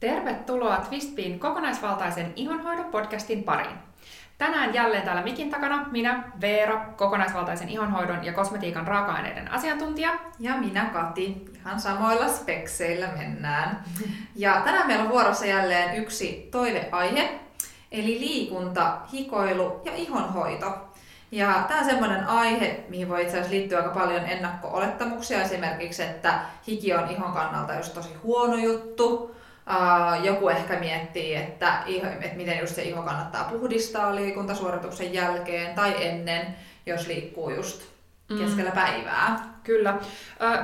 Tervetuloa 0.00 0.76
Twistbin 0.76 1.40
kokonaisvaltaisen 1.40 2.32
ihonhoidon 2.36 2.84
podcastin 2.84 3.42
pariin. 3.42 3.76
Tänään 4.38 4.74
jälleen 4.74 5.02
täällä 5.02 5.22
mikin 5.22 5.50
takana 5.50 5.86
minä, 5.90 6.24
Veera, 6.40 6.86
kokonaisvaltaisen 6.96 7.68
ihonhoidon 7.68 8.24
ja 8.24 8.32
kosmetiikan 8.32 8.86
raaka-aineiden 8.86 9.50
asiantuntija. 9.50 10.10
Ja 10.38 10.56
minä, 10.56 10.84
Kati. 10.84 11.44
Ihan 11.56 11.80
samoilla 11.80 12.28
spekseillä 12.28 13.08
mennään. 13.16 13.84
Ja 14.36 14.60
tänään 14.64 14.86
meillä 14.86 15.04
on 15.04 15.10
vuorossa 15.10 15.46
jälleen 15.46 15.96
yksi 15.96 16.48
toiveaihe, 16.50 17.40
eli 17.92 18.20
liikunta, 18.20 18.98
hikoilu 19.12 19.80
ja 19.84 19.92
ihonhoito. 19.94 20.90
Ja 21.32 21.64
tämä 21.68 21.80
on 21.80 21.86
semmoinen 21.86 22.26
aihe, 22.26 22.84
mihin 22.88 23.08
voi 23.08 23.22
itse 23.22 23.32
asiassa 23.32 23.54
liittyä 23.54 23.78
aika 23.78 23.90
paljon 23.90 24.26
ennakko-olettamuksia. 24.26 25.42
Esimerkiksi, 25.42 26.02
että 26.02 26.40
hiki 26.66 26.94
on 26.94 27.10
ihon 27.10 27.32
kannalta 27.32 27.74
just 27.74 27.94
tosi 27.94 28.14
huono 28.22 28.56
juttu. 28.56 29.39
Joku 30.22 30.48
ehkä 30.48 30.78
miettii, 30.78 31.34
että, 31.34 31.82
että 32.20 32.36
miten 32.36 32.58
just 32.58 32.74
se 32.74 32.82
iho 32.82 33.02
kannattaa 33.02 33.44
puhdistaa 33.44 34.14
liikuntasuorituksen 34.14 35.14
jälkeen 35.14 35.74
tai 35.74 36.06
ennen, 36.06 36.56
jos 36.86 37.06
liikkuu 37.06 37.50
just 37.50 37.82
mm. 38.30 38.38
keskellä 38.38 38.70
päivää. 38.70 39.50
Kyllä. 39.64 39.98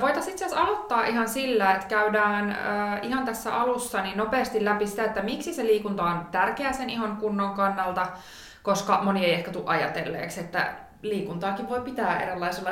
Voitaisiin 0.01 0.33
itse 0.33 0.45
asiassa 0.45 0.65
aloittaa 0.65 1.05
ihan 1.05 1.29
sillä, 1.29 1.75
että 1.75 1.87
käydään 1.87 2.59
ihan 3.03 3.25
tässä 3.25 3.55
alussa 3.55 4.03
niin 4.03 4.19
nopeasti 4.19 4.65
läpi 4.65 4.87
sitä, 4.87 5.05
että 5.05 5.23
miksi 5.23 5.55
se 5.55 5.65
liikunta 5.65 6.03
on 6.03 6.27
tärkeää 6.31 6.73
sen 6.73 6.91
ihon 6.91 7.17
kunnon 7.17 7.55
kannalta, 7.55 8.07
koska 8.63 9.01
moni 9.03 9.25
ei 9.25 9.35
ehkä 9.35 9.51
tule 9.51 9.65
ajatelleeksi, 9.67 10.41
että 10.41 10.75
liikuntaakin 11.03 11.69
voi 11.69 11.81
pitää 11.81 12.21
erilaisella 12.21 12.71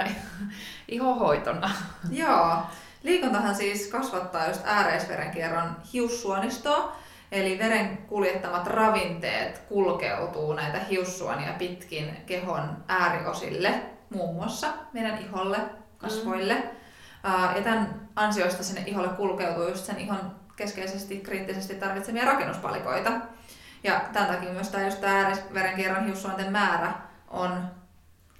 ihohoitona. 0.89 1.71
Joo. 2.11 2.57
Liikuntahan 3.05 3.55
siis 3.55 3.87
kasvattaa 3.87 4.49
just 4.49 4.61
ääreisverenkierron 4.65 5.77
hiussuonistoa, 5.93 6.97
eli 7.33 7.59
veren 7.59 7.97
kuljettamat 7.97 8.67
ravinteet 8.67 9.59
kulkeutuu 9.59 10.53
näitä 10.53 10.79
hiussuonia 10.79 11.53
pitkin 11.53 12.17
kehon 12.27 12.85
ääriosille, 12.89 13.83
muun 14.11 14.35
muassa 14.35 14.69
meidän 14.93 15.19
iholle, 15.19 15.59
kasvoille. 15.99 16.55
Mm. 16.55 17.57
Ja 17.57 17.63
tämän 17.65 18.09
ansiosta 18.17 18.65
sinne 18.65 18.83
iholle 18.87 19.09
kulkeutuu 19.09 19.69
just 19.69 19.85
sen 19.85 19.99
ihon 19.99 20.37
keskeisesti 20.57 21.21
kriittisesti 21.21 21.75
tarvitsemia 21.75 22.25
rakennuspalikoita. 22.25 23.11
Ja 23.83 24.01
tämän 24.13 24.35
takia 24.35 24.53
myös 24.53 24.69
tämä, 24.69 24.85
just 24.85 25.01
tämä 25.01 26.01
hiussuonten 26.07 26.53
määrä 26.53 26.93
on 27.29 27.71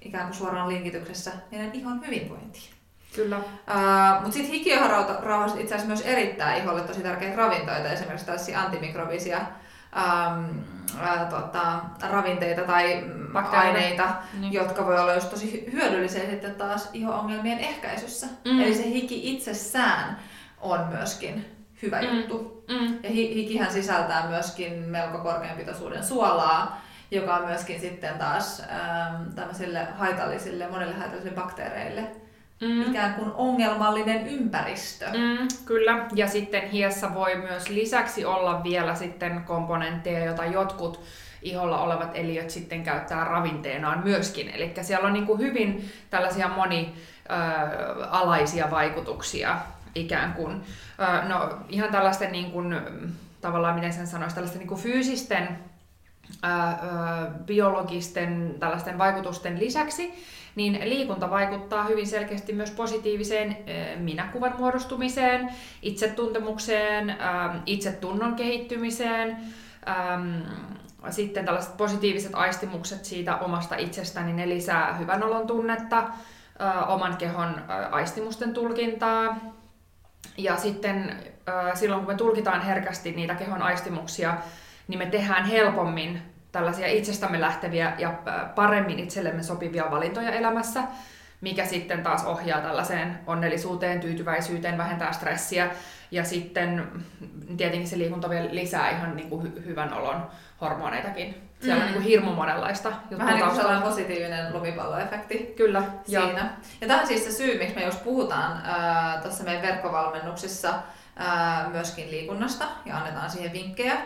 ikään 0.01 0.27
kuin 0.27 0.37
suoraan 0.37 0.69
linkityksessä 0.69 1.33
meidän 1.51 1.73
ihon 1.73 2.07
hyvinvointiin. 2.07 2.74
Kyllä. 3.15 3.37
Uh, 3.37 4.23
Mutta 4.23 4.33
sitten 4.33 4.53
hikioharauhasta 4.53 5.61
itse 5.61 5.75
asiassa 5.75 5.87
myös 5.87 6.01
erittää 6.01 6.57
iholle 6.57 6.81
tosi 6.81 7.03
tärkeitä 7.03 7.37
ravintoita, 7.37 7.89
esimerkiksi 7.89 8.27
tällaisia 8.27 8.61
antimikrobisia 8.61 9.39
um, 9.39 10.65
uh, 10.95 11.29
tota, 11.31 11.81
ravinteita 12.11 12.63
tai 12.63 13.05
Bakteereita. 13.33 13.79
aineita, 13.79 14.15
niin. 14.41 14.53
jotka 14.53 14.87
voi 14.87 15.01
olla 15.01 15.15
just 15.15 15.31
tosi 15.31 15.69
hyödyllisiä 15.73 16.31
sitten 16.31 16.55
taas 16.55 16.91
iho-ongelmien 16.93 17.59
ehkäisyssä. 17.59 18.27
Mm. 18.45 18.61
Eli 18.61 18.75
se 18.75 18.85
hiki 18.89 19.33
itsessään 19.33 20.19
on 20.61 20.87
myöskin 20.89 21.45
hyvä 21.83 22.01
mm. 22.03 22.09
juttu. 22.09 22.65
Mm. 22.69 22.99
Ja 23.03 23.11
hikihän 23.11 23.73
sisältää 23.73 24.29
myöskin 24.29 24.73
melko 24.73 25.19
korkean 25.19 25.57
pitoisuuden 25.57 26.05
suolaa, 26.05 26.83
joka 27.11 27.37
on 27.37 27.47
myöskin 27.47 27.81
sitten 27.81 28.19
taas 28.19 28.61
ähm, 28.61 29.33
tämmöisille 29.35 29.85
haitallisille, 29.99 30.69
monille 30.69 30.95
haitallisille 30.95 31.35
bakteereille 31.35 32.24
mm. 32.61 32.83
ikään 32.83 33.15
kuin 33.15 33.33
ongelmallinen 33.35 34.27
ympäristö. 34.27 35.07
Mm, 35.07 35.49
kyllä, 35.65 36.07
ja 36.15 36.29
sitten 36.29 36.63
hiessä 36.63 37.15
voi 37.15 37.37
myös 37.37 37.69
lisäksi 37.69 38.25
olla 38.25 38.65
vielä 38.65 38.95
sitten 38.95 39.45
komponentteja, 39.45 40.25
joita 40.25 40.45
jotkut 40.45 41.01
iholla 41.43 41.81
olevat 41.81 42.11
eliöt 42.15 42.51
sitten 42.51 42.83
käyttää 42.83 43.25
ravinteenaan 43.25 44.05
myöskin. 44.05 44.51
Eli 44.51 44.73
siellä 44.83 45.07
on 45.07 45.13
niin 45.13 45.27
kuin 45.27 45.39
hyvin 45.39 45.93
tällaisia 46.11 46.49
monialaisia 46.49 48.71
vaikutuksia 48.71 49.57
ikään 49.95 50.33
kuin. 50.33 50.63
No 51.29 51.59
ihan 51.69 51.91
tällaisten 51.91 52.33
niin 52.33 52.51
kuin, 52.51 52.81
tavallaan, 53.41 53.75
miten 53.75 53.93
sen 53.93 54.07
sanoisi, 54.07 54.35
tällaisten 54.35 54.59
niin 54.59 54.69
kuin 54.69 54.81
fyysisten, 54.81 55.59
biologisten 57.47 58.55
tällaisten 58.61 58.99
vaikutusten 58.99 59.61
lisäksi, 59.61 60.15
niin 60.55 60.81
liikunta 60.85 61.31
vaikuttaa 61.31 61.85
hyvin 61.85 62.07
selkeästi 62.07 62.53
myös 62.53 62.71
positiiviseen 62.71 63.57
minäkuvan 63.97 64.55
muodostumiseen, 64.59 65.49
itsetuntemukseen, 65.83 67.17
itsetunnon 67.67 68.35
kehittymiseen, 68.35 69.37
sitten 71.11 71.45
tällaiset 71.45 71.77
positiiviset 71.77 72.35
aistimukset 72.35 73.05
siitä 73.05 73.37
omasta 73.37 73.77
itsestäni, 73.77 74.27
niin 74.27 74.37
ne 74.37 74.49
lisää 74.49 74.95
hyvän 74.95 75.23
olon 75.23 75.47
tunnetta, 75.47 76.09
oman 76.87 77.17
kehon 77.17 77.63
aistimusten 77.91 78.55
tulkintaa, 78.55 79.37
ja 80.39 80.57
sitten 80.57 81.17
silloin 81.75 82.01
kun 82.01 82.15
me 82.15 82.17
tulkitaan 82.17 82.63
herkästi 82.63 83.13
niitä 83.13 83.35
kehon 83.35 83.63
aistimuksia, 83.63 84.37
niin 84.89 84.99
me 84.99 85.07
tehdään 85.07 85.45
helpommin 85.45 86.23
tällaisia 86.53 86.87
itsestämme 86.87 87.41
lähteviä 87.41 87.93
ja 87.99 88.15
paremmin 88.55 88.99
itsellemme 88.99 89.43
sopivia 89.43 89.91
valintoja 89.91 90.31
elämässä, 90.31 90.83
mikä 91.41 91.67
sitten 91.67 92.03
taas 92.03 92.25
ohjaa 92.25 92.61
tällaiseen 92.61 93.19
onnellisuuteen, 93.27 94.01
tyytyväisyyteen, 94.01 94.79
vähentää 94.79 95.13
stressiä. 95.13 95.71
Ja 96.11 96.25
sitten 96.25 96.89
tietenkin 97.57 97.89
se 97.89 97.99
liikunta 97.99 98.31
vielä 98.31 98.49
lisää 98.51 98.91
ihan 98.91 99.17
niin 99.17 99.31
kuin 99.31 99.47
hy- 99.47 99.67
hyvän 99.67 99.93
olon 99.93 100.27
hormoneitakin. 100.61 101.35
Siellä 101.61 101.75
mm. 101.75 101.81
on 101.81 101.87
niin 101.87 102.03
kuin 102.03 102.05
hirmu 102.05 102.33
monenlaista 102.33 102.89
juttua 102.89 103.19
Vähän 103.19 103.35
niin 103.35 103.45
kuin 103.45 103.57
sellainen 103.57 103.83
positiivinen 103.83 104.53
lumipalloefekti 104.53 105.55
Kyllä, 105.57 105.83
siinä. 106.07 106.41
Jo. 106.41 106.67
Ja 106.81 106.89
tämä 106.89 107.01
on 107.01 107.07
siis 107.07 107.25
se 107.25 107.33
syy, 107.33 107.59
miksi 107.59 107.75
me 107.75 107.85
just 107.85 108.05
puhutaan 108.05 108.53
äh, 108.53 109.23
tässä 109.23 109.45
meidän 109.45 109.63
verkkovalmennuksissa 109.63 110.69
äh, 111.21 111.73
myöskin 111.73 112.11
liikunnasta 112.11 112.65
ja 112.85 112.97
annetaan 112.97 113.31
siihen 113.31 113.53
vinkkejä 113.53 113.97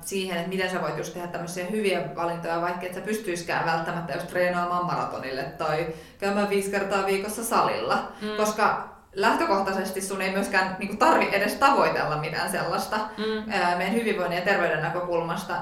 siihen, 0.00 0.36
että 0.36 0.48
miten 0.48 0.70
sä 0.70 0.82
voit 0.82 0.96
just 0.96 1.14
tehdä 1.14 1.26
tämmöisiä 1.26 1.66
hyviä 1.66 2.00
valintoja, 2.16 2.60
vaikka 2.60 2.86
et 2.86 2.94
sä 2.94 3.00
pystyiskään 3.00 3.66
välttämättä 3.66 4.12
just 4.12 4.26
treenaamaan 4.26 4.86
maratonille 4.86 5.42
tai 5.42 5.86
käymään 6.18 6.50
viisi 6.50 6.70
kertaa 6.70 7.06
viikossa 7.06 7.44
salilla. 7.44 8.12
Mm. 8.22 8.36
Koska 8.36 8.88
lähtökohtaisesti 9.12 10.00
sun 10.00 10.22
ei 10.22 10.32
myöskään 10.32 10.76
niin 10.78 10.98
tarvi 10.98 11.28
edes 11.32 11.54
tavoitella 11.54 12.16
mitään 12.16 12.50
sellaista 12.50 12.96
mm. 12.96 13.50
meidän 13.78 13.94
hyvinvoinnin 13.94 14.38
ja 14.38 14.44
terveyden 14.44 14.82
näkökulmasta. 14.82 15.54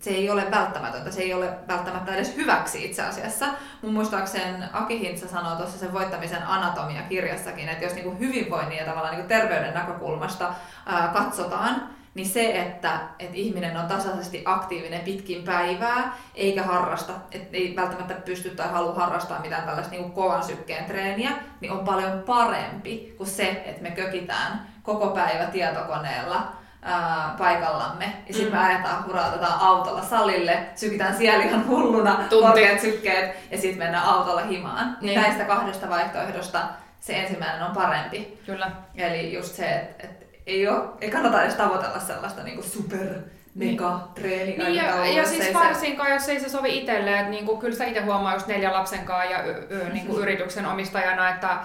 Se 0.00 0.10
ei 0.10 0.30
ole 0.30 0.50
välttämätöntä, 0.50 1.10
se 1.10 1.22
ei 1.22 1.34
ole 1.34 1.50
välttämättä 1.68 2.14
edes 2.14 2.36
hyväksi 2.36 2.84
itse 2.84 3.02
asiassa. 3.02 3.46
Mun 3.82 3.92
muistaakseni 3.92 4.64
Aki 4.72 5.00
Hintsa 5.00 5.28
sanoo 5.28 5.56
tuossa 5.56 5.78
sen 5.78 5.92
voittamisen 5.92 6.46
anatomia-kirjassakin, 6.46 7.68
että 7.68 7.84
jos 7.84 7.94
niin 7.94 8.18
hyvinvoinnin 8.18 8.78
ja 8.78 8.84
tavallaan 8.84 9.16
niin 9.16 9.28
terveyden 9.28 9.74
näkökulmasta 9.74 10.54
ää, 10.86 11.08
katsotaan, 11.08 11.88
niin 12.14 12.28
se, 12.28 12.60
että, 12.60 13.00
että 13.18 13.36
ihminen 13.36 13.76
on 13.76 13.86
tasaisesti 13.86 14.42
aktiivinen 14.44 15.00
pitkin 15.00 15.42
päivää, 15.42 16.16
eikä 16.34 16.62
harrasta, 16.62 17.12
että 17.32 17.56
ei 17.56 17.76
välttämättä 17.76 18.14
pysty 18.14 18.50
tai 18.50 18.68
halua 18.68 18.94
harrastaa 18.94 19.40
mitään 19.40 19.62
tällaista 19.62 19.90
niin 19.90 20.12
kovan 20.12 20.44
sykkeen 20.44 20.84
treeniä, 20.84 21.30
niin 21.60 21.72
on 21.72 21.84
paljon 21.84 22.22
parempi 22.26 23.14
kuin 23.16 23.28
se, 23.28 23.62
että 23.66 23.82
me 23.82 23.90
kökitään 23.90 24.66
koko 24.82 25.06
päivä 25.08 25.44
tietokoneella 25.44 26.52
ää, 26.82 27.34
paikallamme. 27.38 28.04
Ja 28.28 28.34
sitten 28.34 28.52
mm. 28.52 28.58
me 28.58 28.66
ajetaan, 28.66 29.06
hurautetaan 29.06 29.60
autolla 29.60 30.02
salille, 30.02 30.66
sykitään 30.74 31.16
siellä 31.16 31.44
ihan 31.44 31.68
hulluna, 31.68 32.18
korkeat 32.30 32.80
sykkeet, 32.80 33.36
ja 33.50 33.58
sitten 33.58 33.78
mennään 33.78 34.04
autolla 34.04 34.42
himaan. 34.42 34.96
Niin. 35.00 35.20
Näistä 35.20 35.44
kahdesta 35.44 35.88
vaihtoehdosta 35.88 36.58
se 37.00 37.16
ensimmäinen 37.16 37.62
on 37.62 37.74
parempi. 37.74 38.40
Kyllä. 38.46 38.70
Eli 38.94 39.32
just 39.32 39.54
se, 39.54 39.74
että 39.74 40.04
et 40.04 40.31
ei, 40.46 40.68
ole, 40.68 40.88
ei 41.00 41.10
kannata 41.10 41.42
edes 41.42 41.54
tavoitella 41.54 42.00
sellaista 42.00 42.42
niin 42.42 42.56
kuin 42.56 42.68
super 42.68 43.06
mega 43.54 44.08
treeni 44.14 44.56
niin, 44.56 44.74
ja, 44.74 45.06
ja 45.06 45.26
siis 45.26 45.54
varsinkaan, 45.54 46.12
jos 46.12 46.28
ei 46.28 46.40
se 46.40 46.48
sovi 46.48 46.78
itselle, 46.78 47.18
että 47.18 47.30
niin 47.30 47.46
kuin, 47.46 47.58
kyllä 47.58 47.76
sä 47.76 47.84
itse 47.84 48.00
huomaa 48.00 48.34
just 48.34 48.46
neljä 48.46 48.72
lapsen 48.72 49.04
kanssa 49.04 49.30
ja 49.30 49.44
y, 49.44 49.66
y, 49.70 49.92
niin 49.92 50.06
kuin 50.06 50.22
yrityksen 50.22 50.66
omistajana, 50.66 51.28
että 51.28 51.58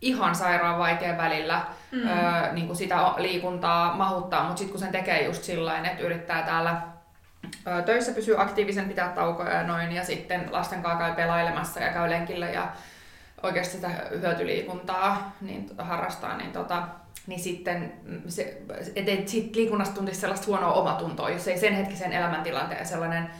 ihan 0.00 0.34
sairaan 0.34 0.78
vaikea 0.78 1.16
välillä 1.16 1.60
mm. 1.92 2.00
ö, 2.08 2.52
niin 2.52 2.66
kuin 2.66 2.76
sitä 2.76 3.12
liikuntaa 3.16 3.96
mahuttaa, 3.96 4.44
mutta 4.44 4.58
sitten 4.58 4.72
kun 4.72 4.80
sen 4.80 4.92
tekee 4.92 5.24
just 5.24 5.42
sillä 5.42 5.78
että 5.78 6.02
yrittää 6.02 6.42
täällä 6.42 6.80
ö, 7.66 7.82
töissä 7.82 8.12
pysyä 8.12 8.40
aktiivisen, 8.40 8.88
pitää 8.88 9.08
taukoja 9.08 9.52
ja 9.52 9.62
noin, 9.62 9.92
ja 9.92 10.04
sitten 10.04 10.48
lasten 10.50 10.82
kanssa 10.82 10.98
käy 10.98 11.14
pelailemassa 11.14 11.80
ja 11.80 11.92
käy 11.92 12.10
lenkillä 12.10 12.46
ja 12.46 12.68
oikeasti 13.42 13.74
sitä 13.74 13.90
hyötyliikuntaa 14.10 15.32
niin, 15.40 15.70
harrastaa, 15.78 16.36
niin 16.36 16.52
tota, 16.52 16.82
niin 17.26 17.40
sitten 17.40 17.92
se, 18.28 18.62
et, 18.96 19.08
et 19.08 19.28
sit 19.28 19.56
liikunnasta 19.56 19.94
tuntisi 19.94 20.20
sellaista 20.20 20.46
huonoa 20.46 20.72
omatuntoa, 20.72 21.30
jos 21.30 21.48
ei 21.48 21.58
sen 21.58 21.74
hetkisen 21.74 22.12
elämäntilanteen 22.12 22.86
sellainen 22.86 23.30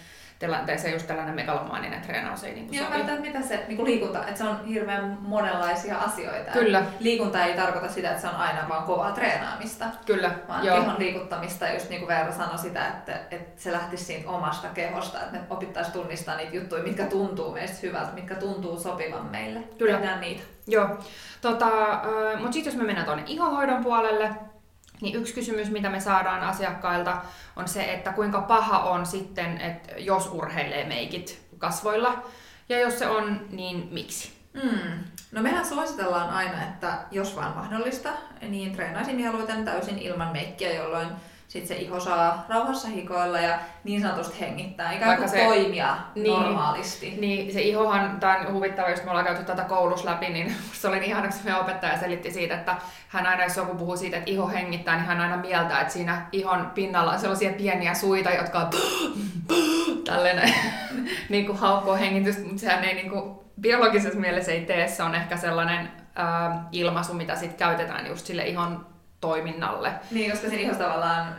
tilanteeseen 0.45 0.93
just 0.93 1.07
tällainen 1.07 1.35
megalomaaninen 1.35 2.01
treenaus 2.01 2.45
ei 2.45 2.55
niin 2.55 2.75
Joo, 2.75 2.87
sovi. 2.87 2.99
Joo, 2.99 3.21
mitä 3.21 3.43
se 3.43 3.65
niin 3.69 3.77
kuin 3.77 3.87
liikunta, 3.87 4.19
että 4.19 4.39
se 4.39 4.45
on 4.45 4.65
hirveän 4.65 5.19
monenlaisia 5.21 5.99
asioita. 5.99 6.51
Kyllä. 6.51 6.83
Liikunta 7.01 7.45
ei 7.45 7.55
tarkoita 7.55 7.89
sitä, 7.89 8.11
että 8.11 8.21
se 8.21 8.29
on 8.29 8.35
aina 8.35 8.69
vaan 8.69 8.85
kovaa 8.85 9.13
treenaamista. 9.13 9.85
Kyllä, 10.07 10.31
Vaan 10.49 10.67
Joo. 10.67 10.77
kehon 10.77 10.95
liikuttamista, 10.99 11.69
just 11.69 11.91
niin 11.91 12.01
kuin 12.01 12.09
Veera 12.09 12.33
sanoi 12.33 12.59
sitä, 12.59 12.89
että, 12.89 13.21
että 13.31 13.63
se 13.63 13.73
lähtisi 13.73 14.05
siitä 14.05 14.31
omasta 14.31 14.69
kehosta, 14.69 15.21
että 15.21 15.33
me 15.33 15.41
opittaisiin 15.51 15.93
tunnistaa 15.93 16.37
niitä 16.37 16.57
juttuja, 16.57 16.83
mitkä 16.83 17.05
tuntuu 17.05 17.53
meistä 17.53 17.79
hyvältä, 17.83 18.13
mitkä 18.13 18.35
tuntuu 18.35 18.81
sopivan 18.81 19.27
meille. 19.27 19.61
Kyllä. 19.79 19.99
Tehdään 19.99 20.21
niitä. 20.21 20.43
Joo. 20.67 20.89
Tota, 21.41 21.69
mutta 22.39 22.53
sitten 22.53 22.73
jos 22.73 22.81
me 22.81 22.87
mennään 22.87 23.07
tuonne 23.07 23.25
ihohoidon 23.27 23.85
puolelle, 23.85 24.31
niin 25.01 25.17
yksi 25.17 25.35
kysymys, 25.35 25.71
mitä 25.71 25.91
me 25.91 26.01
saadaan 26.01 26.43
asiakkailta, 26.43 27.23
on 27.57 27.69
se, 27.69 27.93
että 27.93 28.13
kuinka 28.13 28.41
paha 28.41 28.79
on 28.79 29.07
sitten, 29.07 29.61
että 29.61 29.95
jos 29.99 30.27
urheilee 30.27 30.85
meikit 30.85 31.43
kasvoilla, 31.59 32.23
ja 32.69 32.81
jos 32.81 32.99
se 32.99 33.09
on, 33.09 33.47
niin 33.51 33.89
miksi? 33.91 34.33
Mm. 34.53 35.05
No 35.33 35.43
mehän 35.43 35.67
suositellaan 35.67 36.31
aina, 36.31 36.63
että 36.63 36.99
jos 37.11 37.37
vaan 37.37 37.57
mahdollista, 37.57 38.11
niin 38.49 38.73
treenaisin 38.73 39.17
mieluiten 39.17 39.65
täysin 39.65 39.99
ilman 39.99 40.33
meikkiä, 40.33 40.73
jolloin 40.73 41.09
sitten 41.55 41.77
se 41.77 41.83
iho 41.83 42.01
saa 42.01 42.47
rauhassa 42.49 42.89
hikoilla 42.89 43.41
ja 43.41 43.59
niin 43.85 44.03
sanotusti 44.03 44.41
hengittää, 44.41 44.93
ikään 44.93 45.17
kuin 45.17 45.29
se, 45.29 45.45
toimia 45.45 45.97
niin, 46.15 46.33
normaalisti. 46.33 47.15
Niin, 47.21 47.53
se 47.53 47.61
ihohan, 47.61 48.21
tämä 48.21 48.39
on 48.39 48.53
huvittava, 48.53 48.91
jos 48.91 49.05
me 49.05 49.11
ollaan 49.11 49.27
käyty 49.27 49.45
tätä 49.45 49.63
koulussa 49.63 50.11
läpi, 50.11 50.29
niin 50.29 50.55
se 50.73 50.89
oli 50.89 50.97
niin 50.97 51.09
ihana, 51.09 51.29
kun 51.29 51.37
meidän 51.45 51.61
opettaja 51.61 51.99
selitti 51.99 52.31
siitä, 52.31 52.55
että 52.55 52.77
hän 53.09 53.27
aina, 53.27 53.45
jos 53.45 53.57
joku 53.57 53.75
puhuu 53.75 53.97
siitä, 53.97 54.17
että 54.17 54.31
iho 54.31 54.49
hengittää, 54.49 54.97
niin 54.97 55.07
hän 55.07 55.21
aina 55.21 55.37
mieltää, 55.37 55.81
että 55.81 55.93
siinä 55.93 56.27
ihon 56.33 56.71
pinnalla 56.75 57.13
on 57.13 57.19
sellaisia 57.19 57.53
pieniä 57.53 57.95
suita, 57.95 58.31
jotka 58.31 58.59
on 58.59 58.71
tällainen 60.05 60.55
niin 61.29 61.47
kuin 61.47 61.59
haukkoo 61.59 61.97
hengitystä, 61.97 62.43
mutta 62.43 62.61
sehän 62.61 62.85
ei 62.85 62.95
niin 62.95 63.11
kuin, 63.11 63.35
biologisessa 63.61 64.19
mielessä 64.19 64.53
ei 64.53 64.61
tee, 64.61 64.89
se 64.89 65.03
on 65.03 65.15
ehkä 65.15 65.37
sellainen 65.37 65.89
ää, 66.15 66.65
ilmaisu, 66.73 67.15
mitä 67.15 67.37
sitten 67.37 67.59
käytetään 67.59 68.07
just 68.07 68.27
sille 68.27 68.47
ihon 68.47 68.94
toiminnalle. 69.27 69.93
Niin, 70.11 70.31
koska 70.31 70.49
siinä 70.49 70.63
ihossa 70.63 70.85
tavallaan 70.85 71.37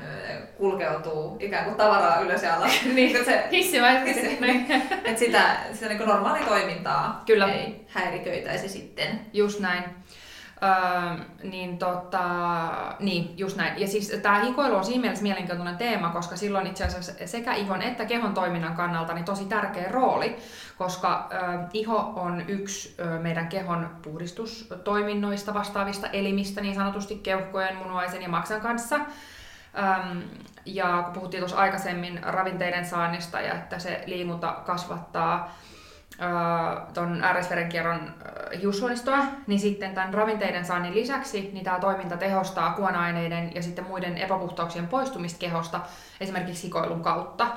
kulkeutuu 0.58 1.38
ikään 1.40 1.66
kuin 1.66 1.78
tavaraa 1.78 2.20
ylös 2.20 2.44
ja 2.44 2.56
alas. 2.56 2.72
niin, 2.94 3.26
se 3.26 3.48
hissimäisesti. 3.52 4.38
Niin. 4.46 4.72
että 5.06 5.20
sitä, 5.20 5.58
sitä 5.74 5.88
niin 5.88 6.08
normaali 6.08 6.46
toimintaa 6.46 7.24
Kyllä. 7.26 7.54
ei 7.54 7.86
häiriköitäisi 7.88 8.70
sitten. 8.70 9.20
Just 9.34 9.60
näin. 9.60 9.84
Öö, 10.63 11.25
niin, 11.44 11.78
tota, 11.78 12.24
niin, 13.00 13.38
just 13.38 13.57
näin. 13.57 13.81
Ja 13.81 13.88
siis 13.88 14.19
tämä 14.22 14.44
hikoilu 14.44 14.75
on 14.75 14.86
siinä 14.86 15.02
mielessä 15.02 15.24
mielenkiintoinen 15.24 15.78
teema, 15.78 16.10
koska 16.10 16.36
silloin 16.36 16.68
itse 16.68 16.84
asiassa 16.84 17.12
sekä 17.25 17.54
ihon 17.54 17.81
että 17.81 18.06
kehon 18.06 18.34
toiminnan 18.34 18.75
kannalta 18.75 19.13
niin 19.13 19.25
tosi 19.25 19.46
tärkeä 19.46 19.92
rooli, 19.92 20.38
koska 20.78 21.30
ö, 21.31 21.36
iho 21.74 22.13
on 22.16 22.44
yksi 22.48 22.96
ö, 23.00 23.19
meidän 23.19 23.48
kehon 23.48 23.90
puhdistustoiminnoista 24.02 25.54
vastaavista 25.54 26.07
elimistä, 26.07 26.62
niin 26.62 26.75
sanotusti 26.75 27.16
keuhkojen, 27.16 27.75
munuaisen 27.75 28.22
ja 28.22 28.30
maksan 28.30 28.62
kanssa. 28.62 29.00
Ja 30.66 31.02
kun 31.04 31.13
puhuttiin 31.13 31.42
tuossa 31.42 31.57
aikaisemmin 31.57 32.24
ravinteiden 32.24 32.86
saannista 32.86 33.42
ja 33.42 33.54
että 33.54 33.80
se 33.80 34.04
liikunta 34.06 34.52
kasvattaa 34.66 35.56
tuon 36.94 37.24
ääräisverenkierron 37.24 38.14
hiussuonistoa, 38.62 39.20
niin 39.48 39.60
sitten 39.60 39.96
tämän 39.96 40.14
ravinteiden 40.14 40.66
saannin 40.66 40.96
lisäksi 40.96 41.50
niin 41.54 41.64
tämä 41.64 41.80
toiminta 41.80 42.18
tehostaa 42.18 42.74
kuona-aineiden 42.74 43.56
ja 43.56 43.64
sitten 43.64 43.86
muiden 43.88 44.18
epäpuhtauksien 44.18 44.88
poistumista 44.88 45.40
kehosta 45.40 45.80
esimerkiksi 46.22 46.64
hikoilun 46.64 47.02
kautta. 47.02 47.48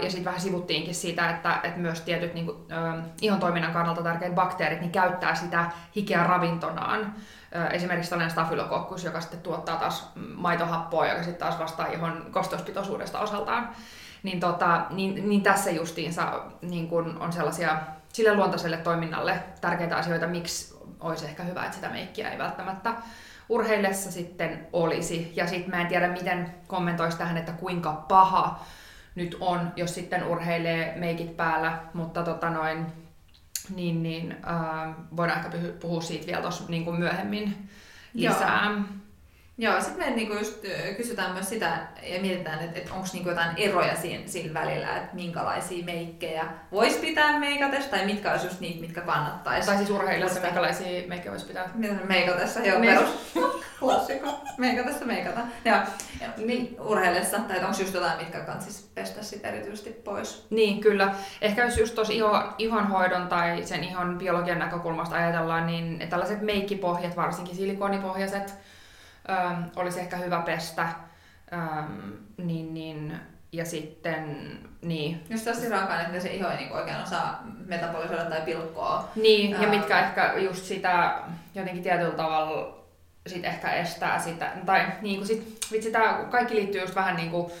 Ja 0.00 0.10
sitten 0.10 0.24
vähän 0.24 0.40
sivuttiinkin 0.40 0.94
siitä, 0.94 1.30
että, 1.30 1.60
että 1.62 1.80
myös 1.80 2.00
tietyt 2.00 2.34
niin 2.34 2.46
kuin, 2.46 2.58
ihon 3.20 3.40
toiminnan 3.40 3.72
kannalta 3.72 4.02
tärkeät 4.02 4.34
bakteerit 4.34 4.80
niin 4.80 4.90
käyttää 4.90 5.34
sitä 5.34 5.70
hikeä 5.96 6.24
ravintonaan. 6.24 7.14
Esimerkiksi 7.70 8.10
tällainen 8.10 8.30
stafylokokkus, 8.30 9.04
joka 9.04 9.20
sitten 9.20 9.40
tuottaa 9.40 9.76
taas 9.76 10.12
maitohappoa, 10.34 11.06
joka 11.06 11.22
sitten 11.22 11.48
taas 11.48 11.58
vastaa 11.58 11.86
ihon 11.86 12.26
kosteuspitoisuudesta 12.30 13.20
osaltaan 13.20 13.68
niin, 14.26 14.40
tota, 14.40 14.86
niin, 14.90 15.28
niin 15.28 15.42
tässä 15.42 15.70
justiinsa 15.70 16.42
niin 16.62 16.88
kun 16.88 17.16
on 17.20 17.32
sellaisia 17.32 17.80
sille 18.12 18.34
luontaiselle 18.34 18.76
toiminnalle 18.76 19.42
tärkeitä 19.60 19.96
asioita, 19.96 20.26
miksi 20.26 20.76
olisi 21.00 21.24
ehkä 21.24 21.42
hyvä, 21.42 21.64
että 21.64 21.74
sitä 21.74 21.88
meikkiä 21.88 22.30
ei 22.30 22.38
välttämättä 22.38 22.94
urheillessa 23.48 24.12
sitten 24.12 24.66
olisi. 24.72 25.32
Ja 25.36 25.46
sitten 25.46 25.70
mä 25.70 25.80
en 25.80 25.86
tiedä, 25.86 26.08
miten 26.08 26.54
kommentoisi 26.66 27.18
tähän, 27.18 27.36
että 27.36 27.52
kuinka 27.52 27.92
paha 27.92 28.66
nyt 29.14 29.36
on, 29.40 29.72
jos 29.76 29.94
sitten 29.94 30.24
urheilee 30.24 30.96
meikit 30.96 31.36
päällä, 31.36 31.78
mutta 31.94 32.22
tota 32.22 32.50
noin, 32.50 32.86
niin, 33.74 34.02
niin 34.02 34.32
äh, 34.32 34.94
voidaan 35.16 35.38
ehkä 35.38 35.50
puhua 35.80 36.00
siitä 36.00 36.26
vielä 36.26 36.42
tuossa 36.42 36.64
niin 36.68 36.98
myöhemmin 36.98 37.68
lisää. 38.14 38.64
Joo. 38.64 39.05
Joo, 39.58 39.80
sitten 39.80 39.98
me 39.98 40.16
niinku 40.16 40.34
just 40.34 40.64
kysytään 40.96 41.32
myös 41.32 41.48
sitä 41.48 41.78
ja 42.02 42.20
mietitään, 42.20 42.64
että, 42.64 42.78
että 42.78 42.94
onko 42.94 43.06
niinku 43.12 43.28
jotain 43.28 43.56
eroja 43.56 43.96
siinä, 43.96 44.22
siinä 44.26 44.54
välillä, 44.54 44.96
että 44.96 45.14
minkälaisia 45.14 45.84
meikkejä 45.84 46.44
voisi 46.72 46.98
pitää 46.98 47.38
meikatessa 47.38 47.90
tai 47.90 48.06
mitkä 48.06 48.30
olisi 48.32 48.46
just 48.46 48.60
niitä, 48.60 48.80
mitkä 48.80 49.00
kannattaisi. 49.00 49.66
Tai 49.66 49.76
siis 49.76 49.90
urheilijoissa 49.90 50.40
minkälaisia 50.40 51.08
meikkejä 51.08 51.30
voisi 51.30 51.46
pitää. 51.46 51.70
Meikatessa, 52.04 52.60
joo, 52.60 52.78
niin. 52.78 52.94
perus. 52.94 53.10
Klassikko. 53.80 54.40
Meikatessa 54.58 55.04
meikata. 55.04 55.40
Ja, 55.64 55.86
ja 56.20 56.28
niin, 56.36 56.76
urheillessa, 56.80 57.38
tai 57.38 57.58
onko 57.58 57.80
just 57.80 57.94
jotain, 57.94 58.18
mitkä 58.18 58.40
kansis 58.40 58.90
pestä 58.94 59.22
sit 59.22 59.44
erityisesti 59.44 59.90
pois? 59.90 60.46
Niin, 60.50 60.80
kyllä. 60.80 61.14
Ehkä 61.40 61.64
jos 61.64 61.78
just 61.78 61.94
tuossa 61.94 62.12
iho, 62.12 62.42
ihonhoidon 62.58 63.28
tai 63.28 63.62
sen 63.64 63.84
ihon 63.84 64.18
biologian 64.18 64.58
näkökulmasta 64.58 65.16
ajatellaan, 65.16 65.66
niin 65.66 66.06
tällaiset 66.10 66.40
meikkipohjat, 66.40 67.16
varsinkin 67.16 67.56
silikonipohjaiset, 67.56 68.54
ähm, 69.30 69.62
olisi 69.76 70.00
ehkä 70.00 70.16
hyvä 70.16 70.42
pestä. 70.42 70.88
Ähm, 71.52 72.10
niin, 72.36 72.74
niin, 72.74 73.20
ja 73.52 73.64
sitten, 73.64 74.50
niin. 74.82 75.24
Jos 75.30 75.42
tosi 75.42 75.68
raaka 75.68 76.00
että 76.00 76.20
se 76.20 76.34
iho 76.34 76.48
ei 76.48 76.56
niin 76.56 76.72
oikein 76.72 77.02
osaa 77.02 77.42
metabolisoida 77.66 78.24
tai 78.24 78.40
pilkkoa. 78.40 79.08
Niin, 79.16 79.50
ja 79.50 79.68
mitkä 79.68 80.00
ehkä 80.00 80.34
just 80.36 80.64
sitä 80.64 81.18
jotenkin 81.54 81.82
tietyllä 81.82 82.14
tavalla 82.14 82.76
sit 83.26 83.44
ehkä 83.44 83.72
estää 83.72 84.18
sitä, 84.18 84.52
tai 84.66 84.86
niin 85.02 85.16
kuin 85.16 85.26
sit, 85.26 85.58
vitsi, 85.72 85.90
tää 85.90 86.24
kaikki 86.24 86.54
liittyy 86.54 86.80
just 86.80 86.94
vähän 86.94 87.16
niin 87.16 87.30
kuin 87.30 87.52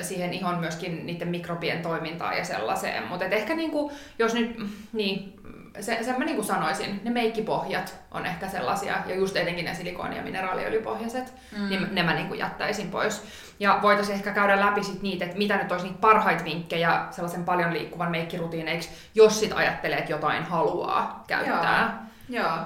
siihen 0.00 0.32
ihon 0.32 0.58
myöskin 0.58 1.06
niiden 1.06 1.28
mikrobien 1.28 1.82
toimintaan 1.82 2.36
ja 2.36 2.44
sellaiseen, 2.44 3.06
mutta 3.06 3.24
ehkä 3.24 3.54
niin 3.54 3.70
kuin, 3.70 3.94
jos 4.18 4.34
nyt, 4.34 4.56
niin, 4.92 5.40
se, 5.80 5.98
sen 6.02 6.18
mä 6.18 6.24
niin 6.24 6.36
kuin 6.36 6.46
sanoisin, 6.46 7.00
ne 7.04 7.10
meikkipohjat 7.10 7.98
on 8.10 8.26
ehkä 8.26 8.48
sellaisia, 8.48 8.94
ja 9.06 9.14
just 9.14 9.36
etenkin 9.36 9.64
ne 9.64 9.74
silikoni- 9.74 10.16
ja 10.16 10.22
mineraaliöljypohjaiset, 10.22 11.34
mm. 11.58 11.68
niin 11.68 11.88
ne 11.92 12.02
mä 12.02 12.14
niin 12.14 12.28
kuin 12.28 12.40
jättäisin 12.40 12.90
pois. 12.90 13.22
Ja 13.60 13.78
voitaisiin 13.82 14.16
ehkä 14.16 14.32
käydä 14.32 14.60
läpi 14.60 14.84
sit 14.84 15.02
niitä, 15.02 15.24
että 15.24 15.38
mitä 15.38 15.56
nyt 15.56 15.72
olisi 15.72 15.86
niitä 15.86 16.00
parhaita 16.00 16.44
vinkkejä 16.44 17.06
sellaisen 17.10 17.44
paljon 17.44 17.72
liikkuvan 17.72 18.10
meikkirutiineiksi, 18.10 18.90
jos 19.14 19.40
sit 19.40 19.52
ajattelee, 19.54 19.98
että 19.98 20.12
jotain 20.12 20.42
haluaa 20.42 21.24
käyttää. 21.26 22.06
Joo. 22.28 22.42
Joo. 22.42 22.58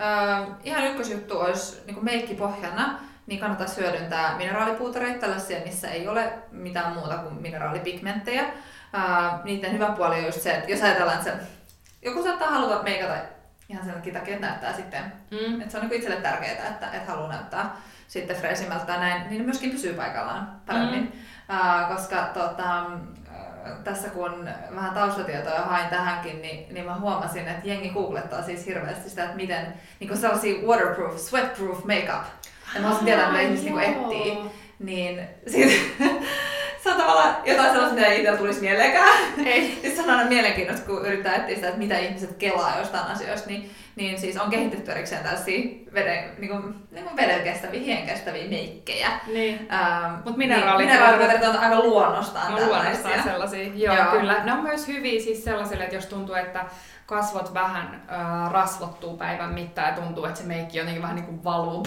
Äh, 0.00 0.48
ihan 0.64 0.84
ykkösjuttu 0.84 1.40
olisi 1.40 1.82
niin 1.86 2.04
meikkipohjana, 2.04 2.98
niin 3.26 3.40
kannattaa 3.40 3.66
hyödyntää 3.76 4.36
mineraalipuutereita, 4.36 5.20
tällaisia, 5.20 5.60
missä 5.64 5.88
ei 5.88 6.08
ole 6.08 6.32
mitään 6.50 6.94
muuta 6.94 7.14
kuin 7.14 7.34
mineraalipigmenttejä. 7.34 8.42
Äh, 8.94 9.44
niiden 9.44 9.72
hyvä 9.72 9.86
puoli 9.86 10.18
on 10.18 10.24
just 10.24 10.40
se, 10.40 10.50
että 10.54 10.70
jos 10.70 10.82
ajatellaan, 10.82 11.18
että 11.18 11.30
se 11.30 11.36
joku 12.02 12.22
saattaa 12.22 12.50
haluta 12.50 12.82
meikata 12.82 13.14
ihan 13.68 13.84
sen 13.84 14.12
takia, 14.12 14.34
että 14.34 14.46
näyttää 14.46 14.72
sitten. 14.72 15.12
Mm. 15.30 15.60
Että 15.60 15.72
se 15.72 15.78
on 15.78 15.88
niin 15.88 15.96
itselle 15.96 16.20
tärkeää, 16.20 16.68
että, 16.68 16.86
että 16.86 17.12
haluaa 17.12 17.32
näyttää 17.32 17.76
sitten 18.08 18.36
freesimmältä 18.36 18.84
tai 18.84 18.98
näin, 18.98 19.30
niin 19.30 19.44
myöskin 19.44 19.70
pysyy 19.70 19.94
paikallaan 19.94 20.60
paremmin. 20.66 21.00
Mm. 21.00 21.10
Uh, 21.56 21.96
koska 21.96 22.30
tota, 22.34 22.84
tässä 23.84 24.10
kun 24.10 24.48
vähän 24.74 24.94
taustatietoja 24.94 25.62
hain 25.62 25.88
tähänkin, 25.88 26.42
niin, 26.42 26.74
niin 26.74 26.86
mä 26.86 26.98
huomasin, 26.98 27.48
että 27.48 27.68
jengi 27.68 27.88
googlettaa 27.88 28.42
siis 28.42 28.66
hirveästi 28.66 29.10
sitä, 29.10 29.24
että 29.24 29.36
miten 29.36 29.74
niin 30.00 30.18
sellaisia 30.18 30.66
waterproof, 30.66 31.18
sweatproof 31.18 31.84
makeup. 31.84 32.24
Ja 32.74 32.80
mä 32.80 32.86
haluaisin 32.86 33.04
tietää, 33.04 33.30
mitä 33.30 33.40
ihmiset 33.40 33.64
niin 33.64 33.80
etsii. 33.80 34.38
Niin 34.78 35.20
sit, 35.52 35.96
se 36.82 36.90
on 36.90 36.96
tavallaan 36.96 37.36
jotain 37.44 37.70
sellaista, 37.70 37.94
mitä 37.94 38.06
ei 38.06 38.18
itsellä 38.18 38.38
tulisi 38.38 38.60
mieleenkään. 38.60 39.18
Ei. 39.46 39.70
Sitten 39.72 39.96
se 39.96 40.02
on 40.02 40.10
aina 40.10 40.28
mielenkiintoista, 40.28 40.86
kun 40.86 41.06
yrittää 41.06 41.34
etsiä 41.34 41.54
sitä, 41.54 41.68
että 41.68 41.78
mitä 41.78 41.98
ihmiset 41.98 42.36
kelaa 42.36 42.78
jostain 42.78 43.06
asioista, 43.06 43.48
niin, 43.50 43.70
niin 43.96 44.18
siis 44.18 44.36
on 44.36 44.50
kehitetty 44.50 44.90
erikseen 44.90 45.22
tällaisia 45.22 45.60
veden, 45.94 46.30
niin 46.38 46.50
kuin, 46.50 46.74
niin 46.90 47.04
kuin 47.04 47.16
veden 47.16 47.42
kestäviä, 47.42 47.80
hien 47.80 48.06
kestäviä 48.06 48.48
meikkejä. 48.48 49.08
Niin. 49.26 49.68
Ähm, 49.72 50.14
Mutta 50.14 50.38
mineraalit, 50.38 50.86
mineraalit 50.86 51.42
on 51.42 51.56
aika 51.56 51.80
luonnostaan 51.80 52.54
on 52.54 52.68
luonnostaan 52.68 53.22
sellaisia. 53.22 53.68
Joo, 53.74 53.96
Joo, 53.96 54.06
kyllä. 54.06 54.44
Ne 54.44 54.52
on 54.52 54.62
myös 54.62 54.88
hyviä 54.88 55.20
siis 55.20 55.44
sellaisille, 55.44 55.84
että 55.84 55.96
jos 55.96 56.06
tuntuu, 56.06 56.34
että 56.34 56.64
kasvot 57.06 57.54
vähän 57.54 58.02
äh, 58.12 58.52
rasvottuu 58.52 59.16
päivän 59.16 59.54
mittaan 59.54 59.88
ja 59.88 59.94
tuntuu, 59.94 60.24
että 60.24 60.40
se 60.40 60.46
meikki 60.46 60.78
jotenkin 60.78 61.02
vähän 61.02 61.16
niin 61.16 61.26
kuin 61.26 61.44
valuu 61.44 61.86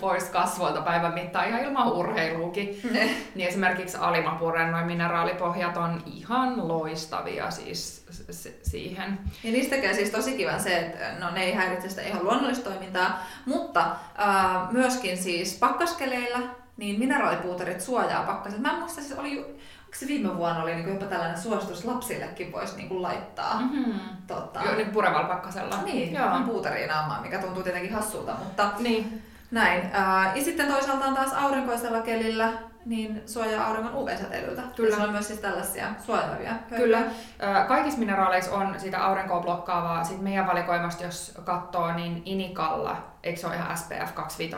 pois 0.00 0.24
kasvoilta 0.24 0.80
päivän 0.82 1.14
mittaan 1.14 1.48
ihan 1.48 1.64
ilman 1.64 1.92
urheiluukin. 1.92 2.80
niin 3.34 3.48
esimerkiksi 3.48 3.96
alimapuren 3.96 4.72
noin 4.72 4.86
mineraalipohjat 4.86 5.76
on 5.76 6.02
ihan 6.06 6.68
loistavia 6.68 7.50
siis 7.50 8.05
siihen. 8.62 9.18
Ja 9.44 9.52
niistäkään 9.52 9.94
siis 9.94 10.10
tosi 10.10 10.36
kiva 10.36 10.58
se, 10.58 10.78
että 10.78 11.14
no 11.20 11.30
ne 11.30 11.42
ei 11.42 11.54
häiritse 11.54 11.88
sitä 11.88 12.02
ihan 12.02 12.24
luonnollista 12.24 12.70
toimintaa, 12.70 13.26
mutta 13.46 13.80
äh, 13.80 14.72
myöskin 14.72 15.18
siis 15.18 15.56
pakkaskeleillä 15.58 16.38
niin 16.76 16.98
mineraalipuuterit 16.98 17.80
suojaa 17.80 18.22
pakkaset. 18.22 18.60
Mä 18.60 18.72
en 18.72 18.78
muista, 18.78 19.00
siis 19.00 19.18
oli 19.18 19.56
se 19.94 20.06
viime 20.06 20.36
vuonna 20.36 20.62
oli 20.62 20.74
niin 20.74 20.88
jopa 20.88 21.06
tällainen 21.06 21.38
suositus 21.38 21.84
lapsillekin 21.84 22.52
voisi 22.52 22.76
niin 22.76 22.88
kuin 22.88 23.02
laittaa. 23.02 23.60
Mm-hmm. 23.60 24.00
Tota... 24.26 24.60
Joo, 24.64 24.74
niin 24.74 24.90
purevalla 24.90 25.28
pakkasella. 25.28 25.82
Niin, 25.82 26.14
Joo. 26.14 26.40
puuteriin 26.46 26.90
mikä 27.22 27.38
tuntuu 27.38 27.62
tietenkin 27.62 27.92
hassulta, 27.92 28.34
mutta 28.44 28.70
niin. 28.78 29.22
näin. 29.50 29.90
ja 30.34 30.44
sitten 30.44 30.66
toisaalta 30.66 31.14
taas 31.14 31.32
aurinkoisella 31.32 32.00
kelillä 32.00 32.52
niin 32.86 33.22
suojaa 33.26 33.66
auringon 33.66 33.94
UV-säteilyltä. 33.94 34.62
Kyllä. 34.76 34.96
Ja 34.96 35.04
on 35.04 35.10
myös 35.10 35.26
siis 35.26 35.40
tällaisia 35.40 35.88
suojaavia. 36.06 36.52
Kyllä. 36.76 37.02
Kaikissa 37.68 37.98
mineraaleissa 37.98 38.54
on 38.54 38.80
sitä 38.80 39.04
aurinkoa 39.04 39.40
blokkaavaa. 39.40 40.04
Sitten 40.04 40.24
meidän 40.24 40.46
valikoimasta, 40.46 41.04
jos 41.04 41.38
katsoo, 41.44 41.92
niin 41.92 42.22
Inikalla, 42.24 42.96
eikö 43.22 43.40
se 43.40 43.46
ole 43.46 43.54
ihan 43.54 43.78
SPF 43.78 44.14
25? 44.14 44.56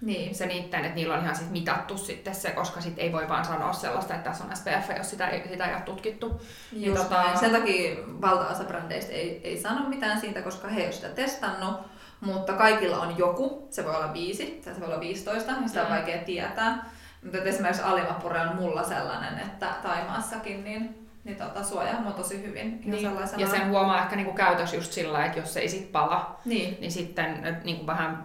Niin. 0.00 0.34
Se 0.34 0.46
niitten, 0.46 0.84
että 0.84 0.94
niillä 0.94 1.14
on 1.14 1.22
ihan 1.22 1.36
sit 1.36 1.50
mitattu 1.50 1.98
sitten 1.98 2.34
se, 2.34 2.50
koska 2.50 2.80
sit 2.80 2.94
ei 2.96 3.12
voi 3.12 3.28
vaan 3.28 3.44
sanoa 3.44 3.72
sellaista, 3.72 4.14
että 4.14 4.30
tässä 4.30 4.44
on 4.44 4.56
SPF, 4.56 4.96
jos 4.96 5.10
sitä 5.10 5.28
ei, 5.28 5.48
sitä 5.48 5.66
ei 5.66 5.74
ole 5.74 5.82
tutkittu. 5.82 6.40
Niin 6.72 6.94
tota... 6.94 7.36
Sen 7.40 7.50
takia 7.50 7.96
valtaosa 8.20 8.64
brändeistä 8.64 9.12
ei, 9.12 9.40
ei 9.44 9.60
sano 9.60 9.88
mitään 9.88 10.20
siitä, 10.20 10.42
koska 10.42 10.68
he 10.68 10.80
eivät 10.80 10.94
sitä 10.94 11.08
testannut, 11.08 11.74
mutta 12.20 12.52
kaikilla 12.52 12.98
on 12.98 13.18
joku. 13.18 13.68
Se 13.70 13.84
voi 13.84 13.96
olla 13.96 14.12
5, 14.12 14.60
se 14.64 14.80
voi 14.80 14.88
olla 14.88 15.00
15, 15.00 15.52
niin 15.52 15.68
sitä 15.68 15.80
on 15.80 15.88
mm. 15.88 15.94
vaikea 15.94 16.18
tietää. 16.18 16.90
Mutta 17.22 17.38
esimerkiksi 17.38 17.82
Alimapure 17.82 18.40
on 18.40 18.56
mulla 18.56 18.82
sellainen, 18.82 19.38
että 19.38 19.66
Taimaassakin 19.82 20.64
niin 20.64 21.02
niin 21.24 21.36
tota, 21.36 21.62
suojaa 21.62 22.12
tosi 22.16 22.42
hyvin. 22.42 22.80
Niin. 22.84 23.02
Ja 23.36 23.48
sen 23.48 23.68
huomaa 23.68 24.02
ehkä 24.02 24.16
niinku 24.16 24.32
käytös 24.32 24.74
just 24.74 24.92
sillä, 24.92 25.24
että 25.24 25.38
jos 25.38 25.54
se 25.54 25.60
ei 25.60 25.68
sit 25.68 25.92
pala, 25.92 26.40
niin, 26.44 26.76
niin 26.80 26.92
sitten 26.92 27.60
niinku 27.64 27.86
vähän 27.86 28.24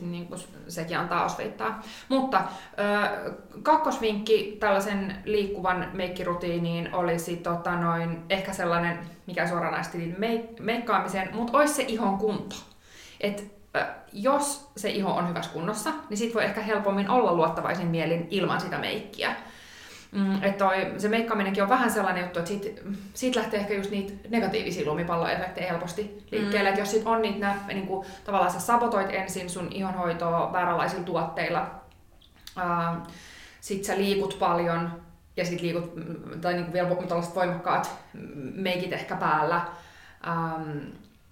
niinku, 0.00 0.36
sekin 0.68 0.98
antaa 0.98 1.24
osviittaa. 1.24 1.82
Mutta 2.08 2.42
ö, 3.24 3.32
kakkosvinkki 3.62 4.56
tällaisen 4.60 5.16
liikkuvan 5.24 5.90
meikkirutiiniin 5.92 6.94
olisi 6.94 7.36
tota 7.36 7.76
noin, 7.76 8.22
ehkä 8.28 8.52
sellainen, 8.52 8.98
mikä 9.26 9.48
suoranaisesti 9.48 10.14
meik- 10.18 10.60
meikkaamiseen, 10.62 11.28
mutta 11.34 11.58
olisi 11.58 11.74
se 11.74 11.82
ihon 11.82 12.18
kunto. 12.18 12.56
Et, 13.20 13.54
jos 14.12 14.70
se 14.76 14.90
iho 14.90 15.12
on 15.12 15.28
hyvässä 15.28 15.52
kunnossa, 15.52 15.90
niin 16.10 16.18
sit 16.18 16.34
voi 16.34 16.44
ehkä 16.44 16.60
helpommin 16.60 17.10
olla 17.10 17.34
luottavaisin 17.34 17.86
mielin 17.86 18.28
ilman 18.30 18.60
sitä 18.60 18.78
meikkiä. 18.78 19.36
Mm, 20.12 20.42
että 20.42 20.64
toi, 20.64 20.94
se 20.98 21.08
meikkaaminenkin 21.08 21.62
on 21.62 21.68
vähän 21.68 21.90
sellainen 21.90 22.22
juttu, 22.22 22.38
että 22.38 22.48
siitä, 22.48 22.80
siitä 23.14 23.40
lähtee 23.40 23.60
ehkä 23.60 23.74
just 23.74 23.90
niitä 23.90 24.28
negatiivisia 24.28 24.90
lumipalloefektejä 24.90 25.68
helposti 25.68 26.24
liikkeelle. 26.30 26.68
Mm. 26.70 26.72
Että 26.72 26.80
jos 26.80 26.90
sit 26.90 27.06
on 27.06 27.22
niitä, 27.22 27.54
niin 27.66 27.86
kuin, 27.86 28.06
tavallaan 28.24 28.50
sä 28.50 28.60
sabotoit 28.60 29.10
ensin 29.10 29.50
sun 29.50 29.68
ihonhoitoa 29.72 30.52
vääränlaisilla 30.52 31.04
tuotteilla, 31.04 31.70
ää, 32.56 33.02
sit 33.60 33.84
sä 33.84 33.96
liikut 33.96 34.36
paljon 34.38 35.02
ja 35.36 35.44
sit 35.44 35.60
liikut, 35.60 35.92
tai 36.40 36.52
niin 36.52 36.64
kuin 36.64 36.72
vielä 36.72 36.88
tällaiset 37.08 37.34
voimakkaat 37.34 37.90
meikit 38.54 38.92
ehkä 38.92 39.16
päällä, 39.16 39.66
ähm, 40.26 40.78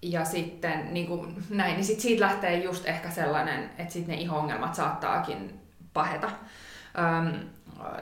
ja 0.02 0.24
sitten 0.24 0.94
niin 0.94 1.06
kuin 1.06 1.44
näin, 1.50 1.74
niin 1.74 1.84
sit 1.84 2.00
siitä 2.00 2.24
lähtee 2.24 2.56
just 2.56 2.86
ehkä 2.86 3.10
sellainen, 3.10 3.70
että 3.78 3.92
sit 3.92 4.06
ne 4.06 4.14
iho-ongelmat 4.14 4.74
saattaakin 4.74 5.60
paheta. 5.92 6.30
Ähm, 6.98 7.34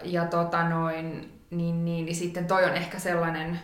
ja 0.05 0.25
tota 0.25 0.69
noin, 0.69 1.33
niin, 1.51 1.85
niin, 1.85 2.05
niin 2.05 2.17
sitten 2.17 2.47
toi 2.47 2.65
on 2.65 2.77
ehkä 2.77 2.99
sellainen, 2.99 3.61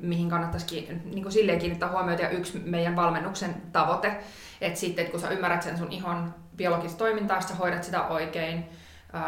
mihin 0.00 0.30
kannattaisi 0.30 0.88
niin 1.04 1.22
kuin 1.22 1.32
silleen 1.32 1.58
kiinnittää 1.58 1.90
huomiota 1.90 2.22
ja 2.22 2.28
yksi 2.28 2.58
meidän 2.58 2.96
valmennuksen 2.96 3.54
tavoite, 3.72 4.16
että 4.60 4.80
sitten 4.80 5.02
että 5.02 5.12
kun 5.12 5.20
sä 5.20 5.30
ymmärrät 5.30 5.62
sen 5.62 5.78
sun 5.78 5.92
ihon 5.92 6.34
biologista 6.56 6.98
toimintaa, 6.98 7.40
sä 7.40 7.54
hoidat 7.54 7.84
sitä 7.84 8.06
oikein, 8.06 8.64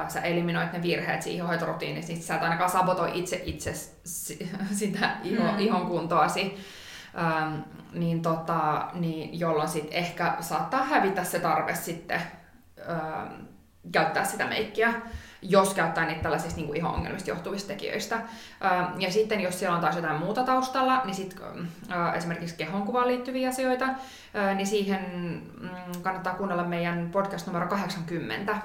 sä 0.08 0.20
eliminoit 0.20 0.72
ne 0.72 0.82
virheet 0.82 1.22
siinä 1.22 1.36
ihohoitorutiinissa, 1.36 2.12
niin 2.12 2.22
sä 2.22 2.36
et 2.36 2.42
ainakaan 2.42 2.70
sabotoi 2.70 3.10
itse 3.18 3.42
itse 3.44 3.72
sitä 4.80 5.16
iho, 5.24 5.52
mm. 5.52 5.58
ihon 5.58 5.86
kuntoasi. 5.86 6.56
Ähm, 7.18 7.61
niin 7.92 8.23
tota, 8.23 8.88
niin 8.94 9.40
jolloin 9.40 9.68
sit 9.68 9.88
ehkä 9.90 10.37
saattaa 10.40 10.85
hävitä 10.85 11.25
se 11.25 11.40
tarve 11.40 11.75
sitten 11.75 12.21
ähm, 12.88 13.33
käyttää 13.92 14.25
sitä 14.25 14.47
meikkiä 14.47 14.94
jos 15.49 15.75
käyttää 15.75 16.06
niitä 16.06 16.23
tällaisista 16.23 16.56
niin 16.56 16.66
kuin 16.66 16.85
ongelmista 16.85 17.30
johtuvista 17.30 17.68
tekijöistä. 17.68 18.21
Ja 18.99 19.12
sitten 19.12 19.40
jos 19.40 19.59
siellä 19.59 19.75
on 19.75 19.80
taas 19.80 19.97
jotain 19.97 20.21
muuta 20.21 20.44
taustalla, 20.44 21.02
niin 21.04 21.14
sit, 21.14 21.37
esimerkiksi 22.16 22.56
kehonkuvaan 22.56 23.09
liittyviä 23.09 23.49
asioita, 23.49 23.88
niin 24.54 24.66
siihen 24.66 25.00
mm, 25.61 26.02
kannattaa 26.02 26.35
kuunnella 26.35 26.64
meidän 26.64 27.09
podcast 27.12 27.47
numero 27.47 27.66
80. 27.66 28.56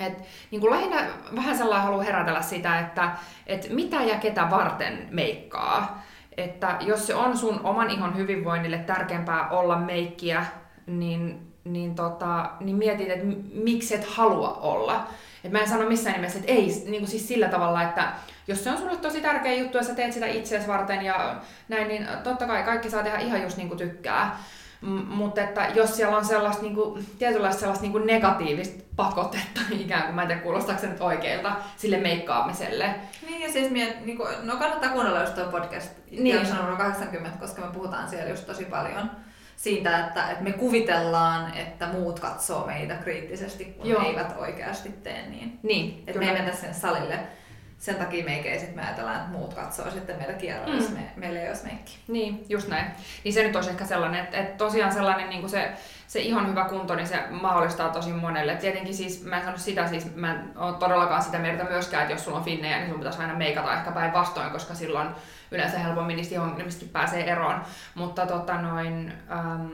Et, 0.00 0.18
niin 0.50 0.60
kuin 0.60 0.70
lähinnä 0.70 1.06
vähän 1.36 1.56
sellainen 1.56 1.84
haluaa 1.84 2.04
herätellä 2.04 2.42
sitä, 2.42 2.80
että 2.80 3.10
et 3.46 3.70
mitä 3.70 4.02
ja 4.02 4.18
ketä 4.18 4.50
varten 4.50 5.08
meikkaa. 5.10 6.02
Että 6.38 6.76
jos 6.80 7.06
se 7.06 7.14
on 7.14 7.36
sun 7.36 7.60
oman 7.64 7.90
ihon 7.90 8.16
hyvinvoinnille 8.16 8.78
tärkeämpää 8.78 9.48
olla 9.48 9.76
meikkiä, 9.78 10.46
niin, 10.86 11.52
niin, 11.64 11.94
tota, 11.94 12.50
niin 12.60 12.76
mietit, 12.76 13.10
että 13.10 13.26
miksi 13.54 13.94
et 13.94 14.04
halua 14.04 14.58
olla. 14.62 15.06
Et 15.44 15.52
mä 15.52 15.58
en 15.58 15.68
sano 15.68 15.88
missään 15.88 16.16
nimessä, 16.16 16.38
että 16.38 16.52
ei 16.52 16.66
niin 16.66 17.00
kuin 17.00 17.08
siis 17.08 17.28
sillä 17.28 17.48
tavalla, 17.48 17.82
että 17.82 18.12
jos 18.48 18.64
se 18.64 18.70
on 18.70 18.78
sulle 18.78 18.96
tosi 18.96 19.20
tärkeä 19.20 19.54
juttu 19.54 19.78
ja 19.78 19.84
sä 19.84 19.94
teet 19.94 20.12
sitä 20.12 20.26
itseäsi 20.26 20.68
varten 20.68 21.04
ja 21.04 21.36
näin, 21.68 21.88
niin 21.88 22.06
totta 22.24 22.46
kai 22.46 22.62
kaikki 22.62 22.90
saa 22.90 23.02
tehdä 23.02 23.18
ihan 23.18 23.42
just 23.42 23.56
niin 23.56 23.68
kuin 23.68 23.78
tykkää. 23.78 24.38
M- 24.80 25.06
mutta 25.06 25.42
että 25.42 25.66
jos 25.74 25.96
siellä 25.96 26.16
on 26.16 26.24
sellaista 26.24 26.62
niin 26.62 26.74
kuin, 26.74 27.06
tietynlaista 27.18 27.60
sellaista 27.60 27.82
niin 27.82 27.92
kuin 27.92 28.06
negatiivista 28.06 28.84
pakotetta 28.96 29.60
ikään 29.78 30.02
kuin, 30.02 30.14
mä 30.14 30.22
en 30.22 30.28
tiedä 30.28 30.42
kuulostaako 30.42 30.80
se 30.80 30.86
nyt 30.86 31.00
oikealta, 31.00 31.52
sille 31.76 31.96
meikkaamiselle. 31.96 32.94
Niin 33.26 33.42
ja 33.42 33.52
siis 33.52 33.70
miet, 33.70 34.04
niin 34.04 34.16
kuin, 34.16 34.28
no 34.42 34.56
kannattaa 34.56 34.90
kuunnella 34.90 35.20
just 35.20 35.34
tuo 35.34 35.44
podcast, 35.44 35.90
niin. 36.10 36.46
80, 36.78 37.38
koska 37.38 37.62
me 37.62 37.72
puhutaan 37.72 38.08
siellä 38.08 38.30
just 38.30 38.46
tosi 38.46 38.64
paljon 38.64 39.10
siitä, 39.56 40.06
että, 40.06 40.30
että 40.30 40.44
me 40.44 40.52
kuvitellaan, 40.52 41.56
että 41.56 41.86
muut 41.86 42.20
katsoo 42.20 42.66
meitä 42.66 42.94
kriittisesti, 42.94 43.64
kun 43.64 43.86
Joo. 43.86 44.02
eivät 44.02 44.34
oikeasti 44.38 44.88
tee 44.88 45.28
niin. 45.28 45.58
niin 45.62 46.04
että 46.06 46.20
me 46.20 46.28
ei 46.28 46.32
mennä 46.32 46.52
sen 46.52 46.74
salille 46.74 47.18
sen 47.78 47.96
takia 47.96 48.24
meikä 48.24 48.48
ei 48.48 48.72
me 48.74 48.82
ajatellaan, 48.82 49.16
että 49.16 49.30
muut 49.30 49.54
katsoo 49.54 49.90
sitten 49.90 50.16
meitä 50.16 50.32
kierroissa, 50.32 50.90
mm. 50.90 50.96
me, 50.96 51.12
meillä 51.16 51.40
ei 51.40 51.48
olisi 51.48 51.66
meikki. 51.66 51.98
Niin, 52.08 52.46
just 52.48 52.68
näin. 52.68 52.86
Niin 53.24 53.32
se 53.32 53.42
nyt 53.42 53.56
olisi 53.56 53.70
ehkä 53.70 53.86
sellainen, 53.86 54.24
että, 54.24 54.38
että 54.38 54.56
tosiaan 54.56 54.92
sellainen 54.92 55.28
niin 55.28 55.40
kuin 55.40 55.50
se, 55.50 55.72
se 56.06 56.20
ihon 56.20 56.48
hyvä 56.48 56.64
kunto, 56.64 56.94
niin 56.94 57.06
se 57.06 57.24
mahdollistaa 57.30 57.88
tosi 57.88 58.12
monelle. 58.12 58.56
Tietenkin 58.56 58.94
siis, 58.94 59.24
mä 59.24 59.36
en 59.36 59.44
sano 59.44 59.58
sitä, 59.58 59.86
siis 59.86 60.14
mä 60.14 60.34
en 60.34 60.50
ole 60.56 60.76
todellakaan 60.76 61.22
sitä 61.22 61.38
mieltä 61.38 61.64
myöskään, 61.64 62.02
että 62.02 62.14
jos 62.14 62.24
sulla 62.24 62.38
on 62.38 62.44
finnejä, 62.44 62.76
niin 62.76 62.88
sun 62.88 62.98
pitäisi 62.98 63.20
aina 63.20 63.34
meikata 63.34 63.74
ehkä 63.74 63.90
päinvastoin, 63.90 64.50
koska 64.50 64.74
silloin 64.74 65.08
yleensä 65.50 65.78
helpommin 65.78 66.16
niistä 66.16 66.34
ihongelmistakin 66.34 66.88
pääsee 66.88 67.30
eroon. 67.30 67.62
Mutta 67.94 68.26
tota 68.26 68.54
noin, 68.54 69.12
äm, 69.30 69.70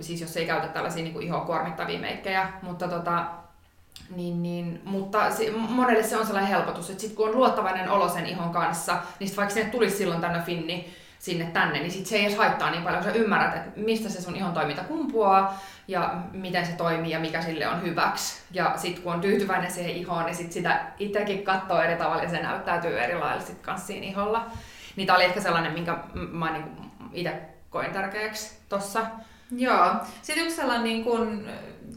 siis 0.00 0.20
jos 0.20 0.36
ei 0.36 0.46
käytä 0.46 0.68
tällaisia 0.68 1.02
niin 1.02 1.12
kuin 1.12 1.26
ihoa 1.26 1.40
kuormittavia 1.40 1.98
meikkejä, 1.98 2.48
mutta 2.62 2.88
tota, 2.88 3.39
niin, 4.16 4.42
niin, 4.42 4.82
mutta 4.84 5.30
se, 5.30 5.50
monelle 5.50 6.02
se 6.02 6.16
on 6.16 6.26
sellainen 6.26 6.52
helpotus, 6.52 6.90
että 6.90 7.00
sit 7.00 7.12
kun 7.12 7.28
on 7.28 7.36
luottavainen 7.36 7.90
olo 7.90 8.08
sen 8.08 8.26
ihon 8.26 8.50
kanssa, 8.50 8.96
niin 9.20 9.36
vaikka 9.36 9.54
sinne 9.54 9.70
tulisi 9.70 9.96
silloin 9.96 10.20
tänne 10.20 10.42
finni 10.42 10.94
sinne 11.20 11.44
tänne, 11.44 11.78
niin 11.78 11.90
sit 11.90 12.06
se 12.06 12.16
ei 12.16 12.24
edes 12.24 12.38
haittaa 12.38 12.70
niin 12.70 12.82
paljon, 12.82 13.02
kun 13.02 13.12
sä 13.12 13.18
ymmärrät, 13.18 13.56
että 13.56 13.80
mistä 13.80 14.08
se 14.08 14.22
sun 14.22 14.36
ihon 14.36 14.52
toiminta 14.52 14.84
kumpuaa 14.84 15.60
ja 15.88 16.14
miten 16.32 16.66
se 16.66 16.72
toimii 16.72 17.10
ja 17.10 17.20
mikä 17.20 17.42
sille 17.42 17.68
on 17.68 17.82
hyväksi. 17.82 18.42
Ja 18.52 18.72
sitten 18.76 19.02
kun 19.02 19.12
on 19.12 19.20
tyytyväinen 19.20 19.70
siihen 19.70 19.96
ihoon, 19.96 20.26
niin 20.26 20.34
sit 20.34 20.52
sitä 20.52 20.86
itsekin 20.98 21.42
katsoo 21.42 21.82
eri 21.82 21.96
tavalla 21.96 22.22
ja 22.22 22.28
se 22.28 22.42
näyttäytyy 22.42 23.00
eri 23.00 23.18
lailla 23.18 23.42
sit 23.42 23.58
kanssa 23.58 23.86
siinä 23.86 24.06
iholla. 24.06 24.46
Niin 24.96 25.06
tää 25.06 25.16
oli 25.16 25.24
ehkä 25.24 25.40
sellainen, 25.40 25.72
minkä 25.72 25.98
mä 26.14 26.52
niin 26.52 26.64
itse 27.12 27.40
koin 27.70 27.92
tärkeäksi 27.92 28.58
tossa. 28.68 29.06
Joo. 29.50 29.94
Sitten 30.22 30.44
yksi 30.44 30.56
sellainen 30.56 30.84
niin 30.84 31.04
kun, 31.04 31.48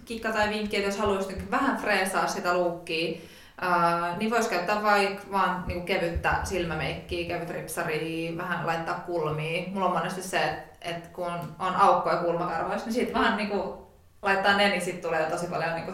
kikka 0.05 0.31
tai 0.31 0.50
vinkki, 0.50 0.77
että 0.77 0.89
jos 0.89 0.98
haluaisi 0.98 1.51
vähän 1.51 1.77
freesaa 1.77 2.27
sitä 2.27 2.53
luukkia, 2.53 3.17
Uh, 3.62 4.17
niin 4.17 4.31
voisi 4.31 4.50
käyttää 4.50 4.83
vaikka 4.83 5.24
vaan 5.31 5.63
niinku 5.67 5.86
kevyttä 5.86 6.36
silmämeikkiä, 6.43 7.27
kevyt 7.27 7.50
ripsaria, 7.50 8.38
vähän 8.38 8.67
laittaa 8.67 9.03
kulmia. 9.05 9.63
Mulla 9.69 9.86
on 9.86 9.93
monesti 9.93 10.22
se, 10.22 10.43
että 10.43 10.74
et 10.81 11.07
kun 11.07 11.31
on 11.60 11.75
aukkoja 11.75 12.17
kulmakarvoissa, 12.17 12.86
niin 12.86 12.93
sitten 12.93 13.22
vähän 13.22 13.38
niinku 13.38 13.88
laittaa 14.22 14.57
ne, 14.57 14.69
niin 14.69 14.81
sitten 14.81 15.03
tulee 15.03 15.29
tosi 15.29 15.48
paljon 15.48 15.75
niinku 15.75 15.91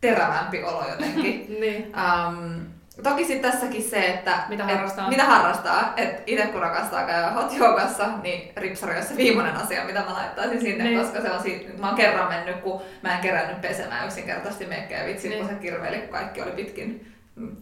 terävämpi 0.00 0.62
olo 0.64 0.88
jotenkin. 0.88 1.46
niin. 1.60 1.92
um, 1.96 2.60
Toki 3.02 3.24
sitten 3.24 3.50
tässäkin 3.52 3.82
se, 3.82 4.06
että 4.06 4.38
Mitä 4.48 4.64
et, 4.64 4.70
harrastaa. 4.70 5.08
mitä 5.08 5.24
harrastaa. 5.24 5.92
Et 5.96 6.22
itse 6.26 6.46
kun 6.46 6.60
rakastaa 6.60 7.02
käydä 7.06 7.30
hot 7.30 7.52
yogassa, 7.58 8.08
niin 8.22 8.52
ripsari 8.56 8.96
on 8.98 9.02
se 9.04 9.16
viimeinen 9.16 9.56
asia, 9.56 9.84
mitä 9.84 10.00
mä 10.00 10.12
laittaisin 10.12 10.60
sinne, 10.60 10.84
Niin. 10.84 10.98
koska 11.00 11.20
se 11.20 11.30
on 11.30 11.42
siitä, 11.42 11.80
mä 11.80 11.86
oon 11.86 11.96
kerran 11.96 12.28
mennyt, 12.28 12.56
kun 12.56 12.82
mä 13.02 13.14
en 13.14 13.20
kerännyt 13.20 13.60
pesemään 13.60 14.04
yksinkertaisesti 14.06 14.66
meikkejä 14.66 15.06
vitsi, 15.06 15.28
Niin. 15.28 15.40
kun 15.40 15.48
se 15.48 15.54
kirveeli, 15.60 15.98
kun 15.98 16.08
kaikki 16.08 16.42
oli 16.42 16.50
pitkin 16.50 17.12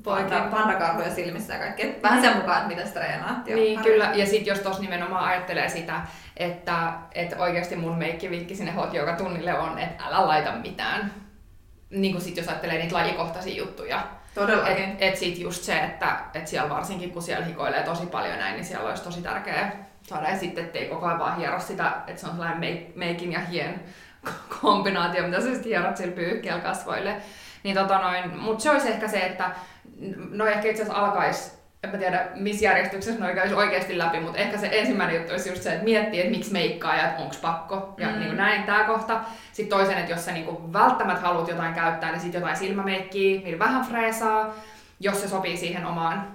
panda, 0.04 0.40
pandakarhuja 0.50 1.10
silmissä 1.14 1.52
ja 1.52 1.58
kaikki. 1.58 1.82
Et 1.82 2.02
vähän 2.02 2.20
sen 2.22 2.36
mukaan, 2.36 2.56
että 2.62 2.68
mitä 2.68 2.86
sä 2.86 2.92
treenaat. 2.94 3.46
ja 3.48 3.56
Niin, 3.56 3.80
kyllä. 3.82 4.10
Ja 4.14 4.26
sitten 4.26 4.46
jos 4.46 4.60
tos 4.60 4.80
nimenomaan 4.80 5.24
ajattelee 5.24 5.68
sitä, 5.68 6.00
että, 6.36 6.92
että 7.14 7.36
oikeasti 7.36 7.76
mun 7.76 7.98
meikkivinkki 7.98 8.54
sinne 8.54 8.72
hot 8.72 8.90
tunnille 9.18 9.58
on, 9.58 9.78
että 9.78 10.04
älä 10.04 10.26
laita 10.26 10.52
mitään. 10.52 11.12
Niin 11.90 12.12
kuin 12.12 12.22
sit 12.22 12.36
jos 12.36 12.48
ajattelee 12.48 12.78
niitä 12.78 12.94
lajikohtaisia 12.96 13.56
juttuja. 13.56 14.02
Todellakin. 14.34 14.84
Et, 14.84 15.02
et 15.02 15.16
sit 15.16 15.38
just 15.38 15.62
se, 15.62 15.78
että 15.78 16.16
et 16.34 16.46
siellä 16.46 16.70
varsinkin 16.70 17.10
kun 17.10 17.22
siellä 17.22 17.46
hikoilee 17.46 17.82
tosi 17.82 18.06
paljon 18.06 18.38
näin, 18.38 18.54
niin 18.54 18.64
siellä 18.64 18.88
olisi 18.88 19.02
tosi 19.02 19.22
tärkeää 19.22 19.72
saada. 20.02 20.28
Ja 20.28 20.38
sitten 20.38 20.64
ettei 20.64 20.88
koko 20.88 21.06
ajan 21.06 21.18
vaan 21.18 21.36
hiero 21.36 21.60
sitä, 21.60 21.92
että 22.06 22.20
se 22.20 22.26
on 22.26 22.32
sellainen 22.32 22.60
meik- 22.60 22.92
meikin 22.94 23.32
ja 23.32 23.40
hien 23.40 23.80
kombinaatio, 24.60 25.22
mitä 25.22 25.40
sä 25.40 25.46
sitten 25.46 25.64
hierot 25.64 25.96
sillä 25.96 26.14
pyyhkeellä 26.14 26.60
kasvoille. 26.60 27.16
Niin 27.62 27.76
tota 27.76 27.98
noin, 27.98 28.38
mut 28.38 28.60
se 28.60 28.70
olisi 28.70 28.88
ehkä 28.88 29.08
se, 29.08 29.18
että 29.18 29.50
no 30.30 30.46
ehkä 30.46 30.68
itse 30.68 30.82
asiassa 30.82 31.00
alkaisi 31.00 31.59
en 31.84 31.90
mä 31.90 31.96
tiedä, 31.98 32.26
missä 32.34 32.64
järjestyksessä 32.64 33.20
noi 33.20 33.34
kävisi 33.34 33.54
oikeasti 33.54 33.98
läpi, 33.98 34.20
mutta 34.20 34.38
ehkä 34.38 34.58
se 34.58 34.68
ensimmäinen 34.72 35.16
juttu 35.16 35.32
olisi 35.32 35.48
just 35.48 35.62
se, 35.62 35.70
että 35.72 35.84
miettii, 35.84 36.20
että 36.20 36.30
miksi 36.30 36.52
meikkaa 36.52 36.96
ja 36.96 37.12
onko 37.18 37.34
pakko. 37.42 37.94
Ja 37.98 38.08
Mm. 38.08 38.14
niin 38.14 38.26
kuin 38.26 38.36
näin 38.36 38.62
tämä 38.62 38.84
kohta. 38.84 39.20
Sitten 39.52 39.78
toisen, 39.78 39.98
että 39.98 40.12
jos 40.12 40.24
sä 40.24 40.32
niin 40.32 40.44
kuin 40.46 40.72
välttämättä 40.72 41.20
haluat 41.26 41.48
jotain 41.48 41.74
käyttää, 41.74 42.10
niin 42.10 42.20
sitten 42.20 42.40
jotain 42.40 42.56
silmämeikkiä, 42.56 43.40
millä 43.40 43.58
vähän 43.58 43.84
freesaa, 43.86 44.54
jos 45.00 45.20
se 45.20 45.28
sopii 45.28 45.56
siihen 45.56 45.86
omaan 45.86 46.28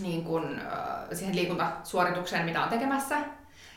niin 0.00 0.24
kuin, 0.24 0.58
äh, 0.58 0.72
siihen 1.12 1.36
liikuntasuoritukseen, 1.36 2.44
mitä 2.44 2.62
on 2.62 2.68
tekemässä. 2.68 3.16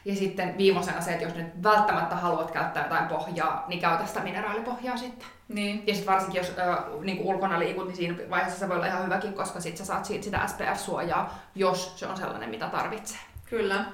Ja 0.05 0.15
sitten 0.15 0.57
viimeisenä 0.57 1.01
se, 1.01 1.11
että 1.11 1.23
jos 1.23 1.35
nyt 1.35 1.63
välttämättä 1.63 2.15
haluat 2.15 2.51
käyttää 2.51 2.83
jotain 2.83 3.07
pohjaa, 3.07 3.65
niin 3.67 3.79
käytä 3.79 4.05
sitä 4.05 4.19
mineraalipohjaa 4.19 4.97
sitten. 4.97 5.27
Niin. 5.47 5.83
Ja 5.87 5.93
sitten 5.93 6.13
varsinkin 6.13 6.39
jos 6.39 6.49
ö, 6.49 7.03
niin 7.03 7.19
ulkona 7.19 7.59
liikut, 7.59 7.87
niin 7.87 7.95
siinä 7.95 8.15
vaiheessa 8.29 8.59
se 8.59 8.69
voi 8.69 8.75
olla 8.75 8.87
ihan 8.87 9.05
hyväkin, 9.05 9.33
koska 9.33 9.59
sitten 9.59 9.77
sä 9.77 9.85
saat 9.85 10.05
siitä 10.05 10.23
sitä 10.23 10.47
SPF-suojaa, 10.47 11.39
jos 11.55 11.99
se 11.99 12.07
on 12.07 12.17
sellainen, 12.17 12.49
mitä 12.49 12.67
tarvitsee. 12.67 13.19
Kyllä. 13.49 13.85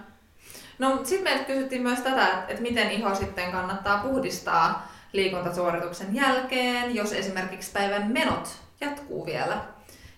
No 0.80 1.00
sitten 1.04 1.24
meiltä 1.24 1.44
kysyttiin 1.44 1.82
myös 1.82 2.00
tätä, 2.00 2.28
että, 2.28 2.46
että 2.48 2.62
miten 2.62 2.92
iho 2.92 3.16
sitten 3.16 3.52
kannattaa 3.52 3.98
puhdistaa 3.98 4.88
liikuntasuorituksen 5.14 6.16
jälkeen, 6.16 6.96
jos 6.96 7.14
esimerkiksi 7.14 7.72
päivän 7.72 8.12
menot 8.12 8.58
jatkuu 8.82 9.26
vielä 9.26 9.58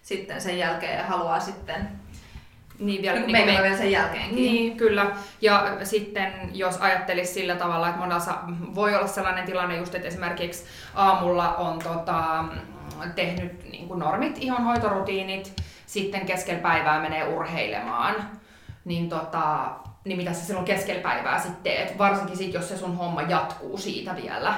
sitten 0.02 0.42
sen 0.42 0.58
jälkeen 0.58 0.98
ja 0.98 1.06
haluaa 1.06 1.40
sitten 1.40 1.90
Niin 2.80 3.02
vielä 3.02 3.20
niin 3.20 3.32
niin 3.34 3.46
me- 3.46 3.62
vielä 3.62 3.78
sen 3.78 3.92
jälkeenkin. 3.92 4.36
Niin, 4.36 4.78
kyllä. 4.78 5.12
Ja 5.42 5.78
sitten 5.84 6.34
jos 6.54 6.78
ajattelisi 6.78 7.34
sillä 7.34 7.56
tavalla, 7.56 7.88
että 7.90 8.00
monella 8.00 8.20
sa- 8.20 8.40
voi 8.76 8.96
olla 8.96 9.08
sellainen 9.08 9.46
tilanne 9.46 9.78
just, 9.78 9.96
että 9.96 10.08
esimerkiksi 10.08 10.66
aamulla 10.94 11.56
on 11.56 11.80
tota, 11.80 12.44
tehnyt 13.16 13.72
niin 13.72 13.88
kuin 13.88 14.00
normit, 14.00 14.38
ihonhoitorutiinit, 14.40 15.54
sitten 15.86 16.26
keskellä 16.26 16.62
päivää 16.62 17.02
menee 17.02 17.24
urheilemaan, 17.28 18.16
niin, 18.86 19.10
tota, 19.10 19.70
niin 20.06 20.18
mitä 20.18 20.34
sä 20.34 20.46
silloin 20.46 20.66
keskellä 20.66 21.02
päivää 21.02 21.40
sitten 21.40 21.64
teet, 21.64 21.98
varsinkin 21.98 22.38
sit, 22.38 22.54
jos 22.54 22.70
se 22.70 22.78
sun 22.78 22.98
homma 22.98 23.22
jatkuu 23.22 23.78
siitä 23.78 24.16
vielä. 24.16 24.54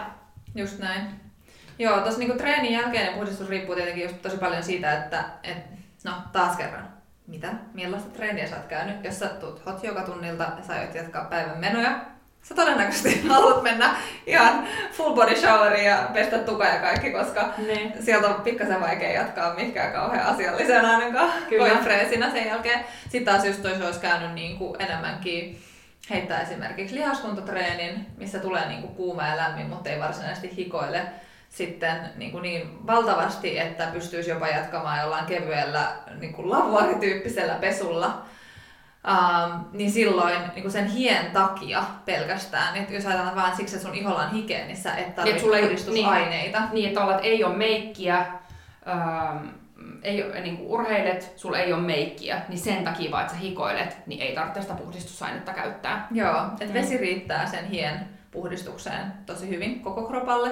Just 0.55 0.79
näin. 0.79 1.01
Joo, 1.79 1.99
tuossa 2.01 2.19
niinku 2.19 2.37
treenin 2.37 2.73
jälkeinen 2.73 3.13
puhdistus 3.13 3.49
riippuu 3.49 3.75
tietenkin 3.75 4.03
just 4.03 4.21
tosi 4.21 4.37
paljon 4.37 4.63
siitä, 4.63 4.93
että 4.93 5.23
et, 5.43 5.57
no 6.03 6.11
taas 6.31 6.57
kerran, 6.57 6.87
mitä, 7.27 7.47
millaista 7.73 8.09
treeniä 8.09 8.47
sä 8.47 8.55
oot 8.55 8.65
käynyt. 8.65 9.03
Jos 9.03 9.19
sä 9.19 9.27
tuut 9.27 9.65
hot 9.65 9.83
yoga 9.83 10.01
tunnilta 10.01 10.43
ja 10.43 10.63
sä 10.67 10.73
aiot 10.73 10.95
jatkaa 10.95 11.25
päivän 11.25 11.57
menoja, 11.57 11.99
sä 12.41 12.55
todennäköisesti 12.55 13.21
haluat 13.27 13.63
mennä 13.63 13.95
ihan 14.27 14.67
full 14.91 15.15
body 15.15 15.35
showeriin 15.35 15.85
ja 15.85 16.09
pestä 16.13 16.37
tuka 16.37 16.65
ja 16.65 16.79
kaikki, 16.79 17.11
koska 17.11 17.53
Niin. 17.57 17.93
sieltä 18.03 18.27
on 18.27 18.41
pikkasen 18.41 18.81
vaikea 18.81 19.11
jatkaa 19.11 19.53
mihinkään 19.53 19.93
kauhean 19.93 20.25
asiallisena 20.25 20.89
ainakaan 20.97 21.31
freesinä 21.83 22.31
sen 22.31 22.47
jälkeen. 22.47 22.85
Sitten 23.09 23.33
taas 23.33 23.45
just 23.45 23.65
olisi 23.65 23.99
käynyt 23.99 24.33
niin 24.33 24.57
kuin 24.57 24.81
enemmänkin 24.81 25.63
heittää 26.09 26.41
esimerkiksi 26.41 26.95
lihaskuntotreenin, 26.95 28.05
missä 28.17 28.39
tulee 28.39 28.67
niin 28.67 28.81
kuin 28.81 28.95
kuuma 28.95 29.27
ja 29.27 29.37
lämmin, 29.37 29.67
mutta 29.67 29.89
ei 29.89 29.99
varsinaisesti 29.99 30.55
hikoile 30.57 31.01
sitten 31.51 31.97
niin, 32.15 32.31
kuin 32.31 32.41
niin 32.41 32.87
valtavasti, 32.87 33.59
että 33.59 33.87
pystyisi 33.93 34.29
jopa 34.29 34.47
jatkamaan 34.47 34.99
jollain 35.01 35.25
kevyellä 35.25 35.91
niin 36.19 36.33
kuin 36.33 36.49
lavuarityyppisellä 36.49 37.53
pesulla. 37.53 38.21
Um, 39.07 39.65
niin 39.71 39.91
silloin 39.91 40.39
niin 40.53 40.61
kuin 40.61 40.71
sen 40.71 40.85
hien 40.87 41.31
takia 41.31 41.83
pelkästään, 42.05 42.75
että 42.75 42.93
jos 42.93 43.05
ajatellaan 43.05 43.35
vain 43.35 43.55
siksi, 43.55 43.75
että 43.75 43.87
sun 43.87 43.97
iholla 43.97 44.23
on 44.23 44.31
hikeä, 44.31 44.65
niin 44.65 44.77
sä 44.77 44.95
et 44.95 45.15
tarvitse 45.15 45.45
puhdistusaineita. 45.45 46.61
Niin, 46.71 46.87
että 46.87 46.99
tavallaan, 46.99 47.19
että 47.19 47.27
ei 47.29 47.43
ole 47.43 47.55
meikkiä, 47.57 48.17
ähm, 48.87 49.47
ei, 50.03 50.23
niin 50.41 50.57
kuin 50.57 50.69
urheilet, 50.69 51.33
sulla 51.35 51.57
ei 51.57 51.73
ole 51.73 51.81
meikkiä, 51.81 52.41
niin 52.49 52.59
sen 52.59 52.83
takia 52.83 53.11
vaan, 53.11 53.21
että 53.21 53.33
sä 53.33 53.39
hikoilet, 53.39 53.97
niin 54.05 54.21
ei 54.21 54.35
tarvitse 54.35 54.61
sitä 54.61 54.73
puhdistusainetta 54.73 55.53
käyttää. 55.53 56.07
Joo, 56.11 56.43
että 56.51 56.65
Mm. 56.65 56.73
vesi 56.73 56.97
riittää 56.97 57.45
sen 57.47 57.65
hien 57.65 57.99
puhdistukseen 58.31 59.13
tosi 59.25 59.49
hyvin 59.49 59.79
koko 59.79 60.03
kropalle. 60.03 60.51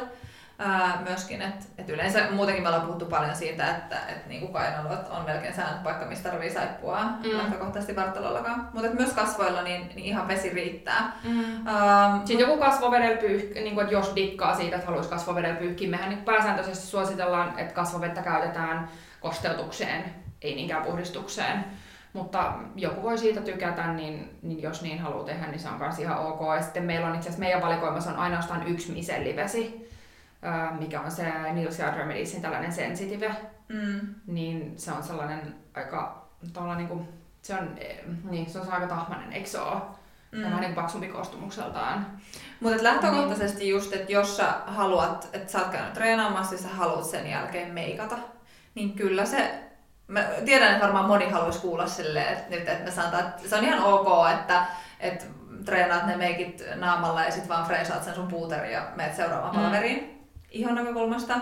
Ää, 0.62 1.02
myöskin, 1.08 1.42
että 1.42 1.66
et 1.78 1.90
yleensä 1.90 2.28
muutenkin 2.32 2.64
me 2.64 2.70
ollaan 2.70 2.86
puhuttu 2.86 3.06
paljon 3.06 3.36
siitä, 3.36 3.68
että 3.70 3.96
et 4.10 4.28
niinku 4.28 4.48
kainalot 4.48 5.10
on 5.10 5.26
melkein 5.26 5.54
sään 5.54 5.80
paikka, 5.84 6.06
mistä 6.06 6.30
tarvii 6.30 6.50
saippua 6.50 7.04
Mm. 7.04 7.38
lähtökohtaisesti 7.38 7.96
vartalollakaan. 7.96 8.70
Mutta 8.74 8.90
myös 8.90 9.14
kasvoilla 9.14 9.62
niin, 9.62 9.82
niin 9.96 10.06
ihan 10.06 10.28
vesi 10.28 10.50
riittää. 10.50 11.12
Mm. 11.24 11.68
Ähm, 11.68 12.18
Sitten 12.26 12.40
joku 12.40 12.58
kasvovedellä 12.58 13.18
pyyhki, 13.18 13.60
niin 13.60 13.74
kuin, 13.74 13.84
että 13.84 13.96
jos 13.96 14.12
dikkaa 14.16 14.56
siitä, 14.56 14.76
että 14.76 14.86
haluaisi 14.88 15.10
kasvovedellä 15.10 15.56
pyyhkiä, 15.56 15.90
mehän 15.90 16.10
niin 16.10 16.22
pääsääntöisesti 16.24 16.88
suositellaan, 16.88 17.60
että 17.60 17.74
kasvovettä 17.74 18.22
käytetään 18.22 18.90
kosteutukseen, 19.20 20.04
ei 20.42 20.56
niinkään 20.56 20.84
puhdistukseen. 20.84 21.66
Mutta 22.14 22.54
joku 22.76 23.04
voi 23.04 23.18
siitä 23.18 23.42
tykätä, 23.42 23.94
niin, 23.94 24.40
niin 24.42 24.62
jos 24.62 24.82
niin 24.82 25.00
haluaa 25.00 25.24
tehdä, 25.26 25.48
niin 25.48 25.60
se 25.60 25.70
on 25.70 25.78
myös 25.80 26.00
ihan 26.00 26.20
ok. 26.20 26.40
Ja 26.56 26.62
sitten 26.62 26.84
meillä 26.84 27.08
on 27.08 27.16
itse 27.16 27.30
asiassa 27.30 27.40
meidän 27.40 27.62
valikoimassa 27.62 28.10
on 28.12 28.18
ainoastaan 28.18 28.68
yksi 28.68 28.92
misellivesi, 28.92 29.90
mikä 30.80 31.02
on 31.02 31.12
se 31.12 31.34
Nils 31.54 31.80
Yard 31.80 31.98
Remediesin 31.98 32.42
tällainen 32.42 32.72
sensitive, 32.74 33.36
mm, 33.70 34.00
niin 34.28 34.74
se 34.80 34.92
on 34.92 35.04
sellainen 35.04 35.56
aika, 35.74 36.26
tavallaan 36.54 36.78
niin 36.78 36.88
kuin, 36.88 37.10
se 37.42 37.54
on, 37.54 37.70
eh, 37.78 37.98
niin, 38.30 38.50
se 38.50 38.60
on 38.60 38.72
aika 38.72 38.88
tahmainen, 38.88 39.34
eikö 39.34 39.50
se 39.50 39.60
ole? 39.60 39.82
Mm. 40.32 40.44
Vähän 40.44 40.62
niin 40.62 40.74
paksumpi 40.76 41.08
koostumukseltaan. 41.08 42.08
Mutta 42.60 42.84
lähtökohtaisesti 42.84 43.70
just, 43.70 43.94
että 43.94 44.12
jos 44.12 44.38
sä 44.38 44.54
haluat, 44.68 45.30
että 45.34 45.52
sä 45.52 45.60
oot 45.60 45.68
käynyt 45.68 45.94
treenaamassa 45.94 46.56
ja 46.56 46.62
sä 46.62 46.68
haluat 46.68 47.06
sen 47.06 47.30
jälkeen 47.30 47.74
meikata, 47.74 48.18
niin 48.76 48.94
kyllä 48.94 49.26
se, 49.26 49.64
mä 50.08 50.20
tiedän, 50.46 50.72
että 50.72 50.84
varmaan 50.84 51.06
moni 51.06 51.30
haluaisi 51.30 51.60
kuulla 51.62 51.88
silleen, 51.88 52.34
että 52.34 52.50
nyt 52.50 52.68
että 52.70 52.84
me 52.86 52.92
sanotaan, 52.92 53.28
että 53.28 53.50
se 53.50 53.56
on 53.56 53.64
ihan 53.64 53.84
ok, 53.84 54.08
että, 54.40 54.66
että 55.00 55.26
treenaat 55.66 56.06
ne 56.06 56.18
meikit 56.18 56.64
naamalla 56.76 57.24
ja 57.24 57.32
sit 57.32 57.50
vaan 57.50 57.66
freesaat 57.66 58.04
sen 58.04 58.16
sun 58.16 58.28
puuterin 58.28 58.72
ja 58.72 58.88
meet 58.96 59.16
seuraavaan 59.16 59.56
Mm. 59.56 59.62
palveriin. 59.62 60.19
Ihon 60.52 60.76
näkökulmasta 60.76 61.36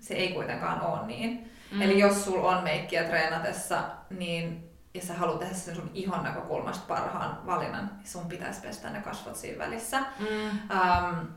se 0.00 0.14
ei 0.14 0.32
kuitenkaan 0.32 0.80
ole 0.80 1.06
niin. 1.06 1.50
Mm. 1.72 1.82
Eli 1.82 1.98
jos 1.98 2.24
sulla 2.24 2.56
on 2.58 2.64
meikkiä 2.64 3.04
treenatessa, 3.04 3.78
niin 4.10 4.70
ja 4.94 5.02
sä 5.02 5.14
haluat 5.14 5.38
tehdä 5.38 5.54
sen 5.54 5.74
sun 5.74 5.90
ihon 5.94 6.24
näkökulmasta 6.24 6.84
parhaan 6.88 7.46
valinnan, 7.46 7.90
niin 7.98 8.08
sun 8.08 8.26
pitäisi 8.26 8.60
pestä 8.60 8.90
ne 8.90 9.00
kasvot 9.00 9.36
siinä 9.36 9.58
välissä. 9.58 10.00
Mm. 10.00 10.26
Um, 10.48 11.28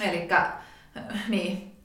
eli 0.00 0.28
niin, 1.28 1.76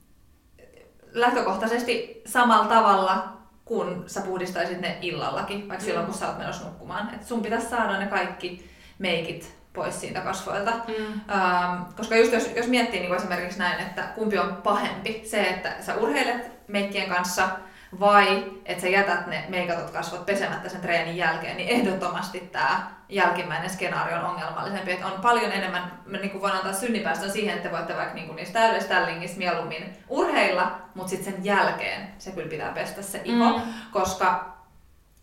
lähtökohtaisesti 1.11 2.21
samalla 2.25 2.65
tavalla 2.65 3.37
kun 3.65 4.03
sä 4.07 4.21
puhdistaisit 4.21 4.81
ne 4.81 4.97
illallakin, 5.01 5.59
vaikka 5.59 5.83
Mm. 5.83 5.85
silloin 5.85 6.05
kun 6.05 6.15
sä 6.15 6.27
oot 6.27 6.37
menossa 6.37 6.65
nukkumaan. 6.65 7.13
Et 7.15 7.23
sun 7.27 7.41
pitäisi 7.41 7.69
saada 7.69 7.99
ne 7.99 8.07
kaikki 8.07 8.69
meikit 8.99 9.57
pois 9.77 10.01
siitä 10.01 10.19
kasvoilta. 10.19 10.71
Mm. 10.71 11.21
Ähm, 11.35 11.81
koska 11.97 12.15
just 12.15 12.33
jos, 12.33 12.51
jos 12.55 12.67
miettii 12.67 12.99
niin 12.99 13.09
kuin 13.09 13.17
esimerkiksi 13.19 13.59
näin, 13.59 13.79
että 13.79 14.01
kumpi 14.15 14.37
on 14.37 14.55
pahempi, 14.55 15.21
se, 15.25 15.41
että 15.43 15.73
sä 15.81 15.95
urheilet 15.95 16.51
meikkien 16.67 17.09
kanssa 17.09 17.49
vai 17.99 18.45
että 18.65 18.81
sä 18.81 18.87
jätät 18.87 19.27
ne 19.27 19.45
meikatut 19.49 19.89
kasvot 19.89 20.25
pesemättä 20.25 20.69
sen 20.69 20.81
treenin 20.81 21.17
jälkeen, 21.17 21.57
niin 21.57 21.69
ehdottomasti 21.69 22.39
tämä 22.39 22.91
jälkimmäinen 23.09 23.69
skenaario 23.69 24.17
on 24.17 24.25
ongelmallisempi. 24.25 24.91
Että 24.91 25.07
on 25.07 25.21
paljon 25.21 25.51
enemmän, 25.51 25.91
mä 26.05 26.17
niin 26.17 26.41
voin 26.41 26.53
antaa 26.53 26.73
synnipäästön 26.73 27.31
siihen, 27.31 27.57
että 27.57 27.69
te 27.69 27.75
voitte 27.75 27.95
vaikka 27.95 28.13
niin 28.15 28.35
niissä 28.35 28.53
täydessä 28.53 28.89
tällingissä 28.89 29.37
mieluummin 29.37 29.97
urheilla, 30.09 30.71
mutta 30.95 31.09
sitten 31.09 31.33
sen 31.33 31.45
jälkeen 31.45 32.07
se 32.17 32.31
kyllä 32.31 32.49
pitää 32.49 32.71
pestä 32.71 33.01
se 33.01 33.21
iho, 33.25 33.57
Mm. 33.57 33.61
koska 33.91 34.56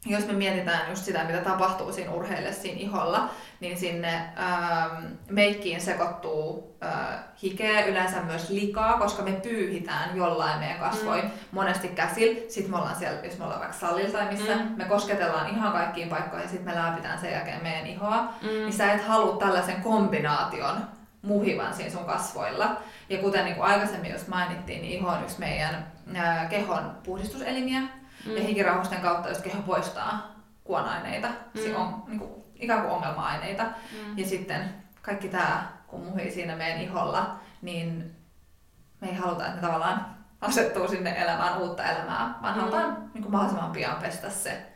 jos 0.07 0.27
me 0.27 0.33
mietitään 0.33 0.91
just 0.91 1.05
sitä, 1.05 1.25
mitä 1.25 1.39
tapahtuu 1.39 1.93
siinä 1.93 2.13
urheille 2.13 2.53
siinä 2.53 2.81
iholla, 2.81 3.31
niin 3.61 3.79
sinne 3.79 4.15
ähm, 4.15 5.05
meikkiin 5.31 5.81
sekoittuu 5.81 6.77
äh, 6.85 7.19
hikeä, 7.43 7.85
yleensä 7.85 8.21
myös 8.21 8.51
likaa, 8.51 8.99
koska 8.99 9.23
me 9.23 9.33
pyyhitään 9.33 10.17
jollain 10.17 10.59
meidän 10.59 10.79
kasvoin, 10.79 11.25
mm. 11.25 11.31
monesti 11.53 11.89
käsillä. 11.89 12.41
Sitten 12.49 12.71
me 12.71 12.77
ollaan 12.77 12.97
siellä, 12.97 13.21
jos 13.25 13.39
me 13.39 13.45
ollaan 13.45 13.61
vaikka 13.61 13.79
salilla 13.79 14.19
tai 14.19 14.33
missä, 14.33 14.57
mm. 14.57 14.75
me 14.77 14.85
kosketellaan 14.85 15.51
ihan 15.51 15.73
kaikkiin 15.73 16.09
paikkoihin 16.09 16.45
ja 16.45 16.51
sitten 16.51 16.75
me 16.75 16.83
läpitään 16.83 17.19
sen 17.19 17.33
jälkeen 17.33 17.63
meidän 17.63 17.87
ihoa. 17.87 18.23
Mm. 18.23 18.49
Niin 18.49 18.73
sä 18.73 18.93
et 18.93 19.05
halua 19.05 19.37
tällaisen 19.37 19.83
kombinaation 19.83 20.77
muhivan 21.23 21.75
siinä 21.75 21.91
sun 21.91 22.05
kasvoilla. 22.05 22.77
Ja 23.09 23.19
kuten 23.19 23.45
niin 23.45 23.57
kuin 23.57 23.67
aikaisemmin 23.67 24.13
just 24.13 24.29
mainittiin, 24.29 24.83
niin 24.83 24.99
iho 24.99 25.09
on 25.09 25.23
yksi 25.23 25.39
meidän 25.39 25.87
äh, 26.17 26.49
kehon 26.49 26.93
puhdistuselimiä. 27.05 27.81
Mm. 28.27 28.37
Ja 28.37 28.43
hikirauhasten 28.43 29.01
kautta 29.01 29.29
jos 29.29 29.39
keho 29.39 29.63
poistaa 29.63 30.35
kuonaineita, 30.65 31.29
mm. 31.29 31.61
se 31.61 31.77
on 31.77 32.03
niin 32.07 32.19
kuin, 32.19 32.31
ikään 32.55 32.81
kuin 32.81 32.93
ongelma-aineita. 32.93 33.65
Mm. 33.65 34.19
Ja 34.19 34.27
sitten 34.27 34.75
kaikki 35.03 35.29
tämä, 35.29 35.69
kun 35.87 36.01
muhii 36.01 36.31
siinä 36.31 36.57
meidän 36.57 36.81
iholla, 36.81 37.39
niin 37.63 38.17
me 39.01 39.09
ei 39.09 39.15
haluta, 39.15 39.47
että 39.47 39.57
ne 39.57 39.67
tavallaan 39.67 40.17
asettuu 40.41 40.89
sinne 40.89 41.23
elämään 41.23 41.59
uutta 41.59 41.85
elämää, 41.85 42.35
vaan 42.43 42.55
mm. 42.55 42.61
halutaan 42.61 43.11
niin 43.15 43.23
kuin 43.23 43.33
mahdollisimman 43.33 43.73
pian 43.73 43.97
pestä 43.97 44.31
se 44.31 44.67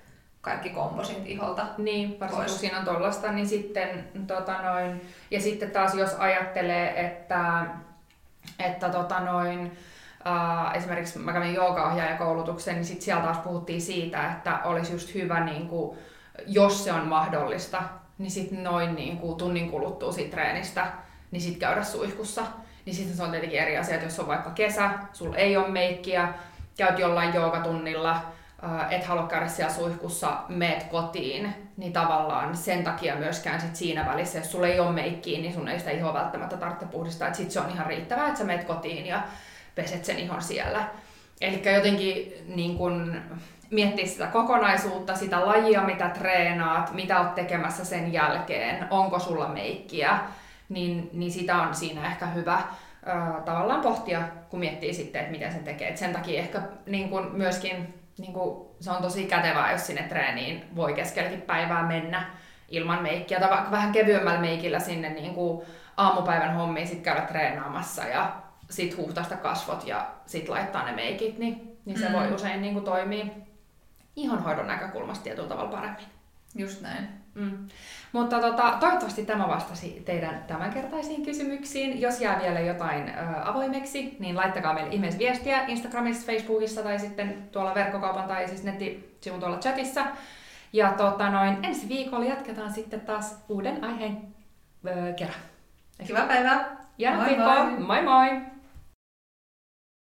kaikki 0.41 0.71
komposit 0.71 1.27
iholta 1.27 1.67
Niin, 1.79 2.21
varsinkin 2.21 2.47
kun 2.47 2.59
siinä 2.59 2.79
on 2.79 2.85
tollasta, 2.85 3.33
niin 3.33 3.49
sitten 3.49 4.09
tota 4.27 4.63
noin, 4.63 5.09
ja 5.31 5.41
sitten 5.41 5.71
taas 5.71 5.95
jos 5.95 6.15
ajattelee, 6.15 7.07
että, 7.07 7.65
että 8.59 8.89
tota 8.89 9.21
noin, 9.21 9.79
Uh, 10.29 10.77
esimerkiksi 10.77 11.19
mä 11.19 11.33
kävin 11.33 11.55
joogaohjaajakoulutuksen, 11.55 12.75
niin 12.75 12.85
sit 12.85 13.03
siellä 13.03 13.23
taas 13.23 13.39
puhuttiin 13.39 13.81
siitä, 13.83 14.33
että 14.33 14.59
olisi 14.65 14.93
just 14.93 15.15
hyvä, 15.15 15.45
niin 15.45 15.69
kuin, 15.69 15.99
jos 16.47 16.85
se 16.85 16.93
on 16.93 17.07
mahdollista, 17.07 17.83
niin 18.19 18.31
sitten 18.31 18.65
noin 18.65 18.95
niin 18.95 19.19
kuin, 19.19 19.39
tunnin 19.39 19.71
kuluttua 19.71 20.13
siitä 20.13 20.31
treenistä, 20.31 20.87
niin 21.31 21.41
sitten 21.41 21.61
käydä 21.61 21.85
suihkussa. 21.85 22.43
Niin 22.85 22.97
sitten 22.97 23.17
se 23.17 23.23
on 23.23 23.31
tietenkin 23.31 23.61
eri 23.61 23.79
asia, 23.79 23.95
että 23.95 24.07
jos 24.07 24.21
on 24.21 24.27
vaikka 24.27 24.51
kesä, 24.51 24.91
sulla 25.13 25.37
ei 25.37 25.57
ole 25.57 25.69
meikkiä, 25.69 26.29
käyt 26.77 26.99
jollain 26.99 27.35
joogatunnilla, 27.35 28.23
uh, 28.63 28.93
et 28.93 29.05
halua 29.05 29.27
käydä 29.27 29.49
siellä 29.49 29.75
suihkussa, 29.75 30.37
meet 30.49 30.83
kotiin, 30.83 31.55
niin 31.77 31.93
tavallaan 31.93 32.57
sen 32.57 32.85
takia 32.85 33.17
myöskään 33.17 33.61
sit 33.61 33.77
siinä 33.77 34.07
välissä, 34.07 34.39
jos 34.39 34.53
sulla 34.53 34.67
ei 34.67 34.81
ole 34.81 34.93
meikkiä, 34.93 35.41
niin 35.41 35.55
sun 35.55 35.69
ei 35.69 35.79
sitä 35.79 35.91
ihoa 35.91 36.15
välttämättä 36.15 36.57
tarvitse 36.57 36.87
puhdistaa, 36.87 37.29
että 37.29 37.37
sitten 37.37 37.53
se 37.53 37.61
on 37.61 37.71
ihan 37.71 37.87
riittävää, 37.87 38.27
että 38.27 38.39
sä 38.39 38.45
meet 38.45 38.65
kotiin 38.65 39.07
ja 39.07 39.23
peset 39.79 40.05
sen 40.05 40.19
ihon 40.19 40.43
siellä. 40.43 40.89
Eli 41.41 41.63
jotenkin 41.75 42.33
niin 42.47 42.79
kun, 42.79 43.23
miettiä 43.71 44.07
sitä 44.07 44.27
kokonaisuutta, 44.27 45.15
sitä 45.15 45.47
lajia, 45.47 45.83
mitä 45.83 46.09
treenaat, 46.09 46.93
mitä 46.93 47.21
oot 47.21 47.35
tekemässä 47.35 47.85
sen 47.85 48.13
jälkeen, 48.13 48.87
onko 48.91 49.19
sulla 49.19 49.49
meikkiä, 49.49 50.19
niin, 50.69 51.11
niin 51.13 51.33
sitä 51.33 51.57
on 51.57 51.75
siinä 51.75 52.07
ehkä 52.07 52.27
hyvä 52.27 52.63
ö, 53.07 53.41
tavallaan 53.45 53.81
pohtia, 53.81 54.23
kun 54.49 54.61
miettii 54.61 54.95
sitten, 54.95 55.21
että 55.21 55.33
miten 55.33 55.53
se 55.53 55.59
tekee. 55.59 55.89
Et 55.89 55.97
sen 55.97 56.13
takia 56.13 56.41
ehkä 56.41 56.63
niin 56.87 57.09
kun 57.09 57.31
myöskin 57.33 57.95
niin 58.19 58.33
kun, 58.33 58.69
se 58.81 58.91
on 58.91 59.03
tosi 59.03 59.25
kätevää, 59.25 59.73
jos 59.73 59.87
sinne 59.87 60.03
treeniin 60.03 60.65
voi 60.77 60.95
keskelläkin 60.95 61.43
päivää 61.43 61.83
mennä 61.83 62.31
ilman 62.69 63.03
meikkiä 63.03 63.41
tai 63.41 63.51
vaikka 63.51 63.71
vähän 63.71 63.93
kevyemmällä 63.93 64.41
meikillä 64.41 64.79
sinne 64.79 65.09
niin 65.09 65.35
kuin 65.35 65.67
aamupäivän 65.97 66.55
hommiin 66.55 66.87
sitten 66.87 67.05
käydä 67.05 67.21
treenaamassa 67.21 68.05
ja 68.05 68.33
sit 68.71 68.97
huuhtaista 68.97 69.37
kasvot 69.37 69.87
ja 69.87 70.11
sit 70.27 70.49
laittaa 70.49 70.85
ne 70.85 70.93
meikit, 70.93 71.39
niin, 71.39 71.79
niin 71.85 71.99
se 71.99 72.09
mm. 72.09 72.15
voi 72.15 72.33
usein 72.33 72.63
niin 72.63 72.73
kuin 72.73 72.85
toimii 72.85 73.33
ihonhoidon 74.17 74.67
näkökulmasta 74.67 75.25
tietyllä 75.25 75.49
tavalla 75.49 75.71
paremmin. 75.71 76.05
Just 76.55 76.83
näin. 76.83 77.09
Mm. 77.35 77.69
Mutta 78.13 78.41
tota, 78.41 78.77
toivottavasti 78.81 79.27
tämä 79.27 79.49
vastasi 79.49 80.03
teidän 80.05 80.45
tämänkertaisiin 80.47 81.25
kysymyksiin. 81.25 82.01
Jos 82.01 82.21
jää 82.21 82.41
vielä 82.43 82.61
jotain 82.61 83.09
ö, 83.09 83.13
avoimeksi, 83.45 84.17
niin 84.19 84.37
laittakaa 84.37 84.75
meille 84.75 84.95
ihmeessä 84.95 85.19
viestiä 85.19 85.67
Instagramissa, 85.67 86.27
Facebookissa 86.27 86.83
tai 86.83 86.99
sitten 86.99 87.49
tuolla 87.53 87.75
verkkokaupan 87.75 88.29
tai 88.29 88.49
siis 88.49 88.65
nettisivun 88.65 89.41
tuolla 89.41 89.59
chatissa. 89.59 90.07
Ja 90.73 90.93
tota, 90.93 91.31
noin, 91.31 91.59
ensi 91.63 91.89
viikolla 91.89 92.25
jatketaan 92.25 92.73
sitten 92.73 93.01
taas 93.01 93.45
uuden 93.49 93.85
aiheen 93.85 94.35
ö, 94.87 95.13
kerran. 95.13 95.41
Hyvää 96.09 96.27
päivää! 96.27 96.77
Ja 96.99 97.15
moi 97.15 97.37
moi! 97.37 97.79
moi, 97.79 98.03
moi. 98.03 98.58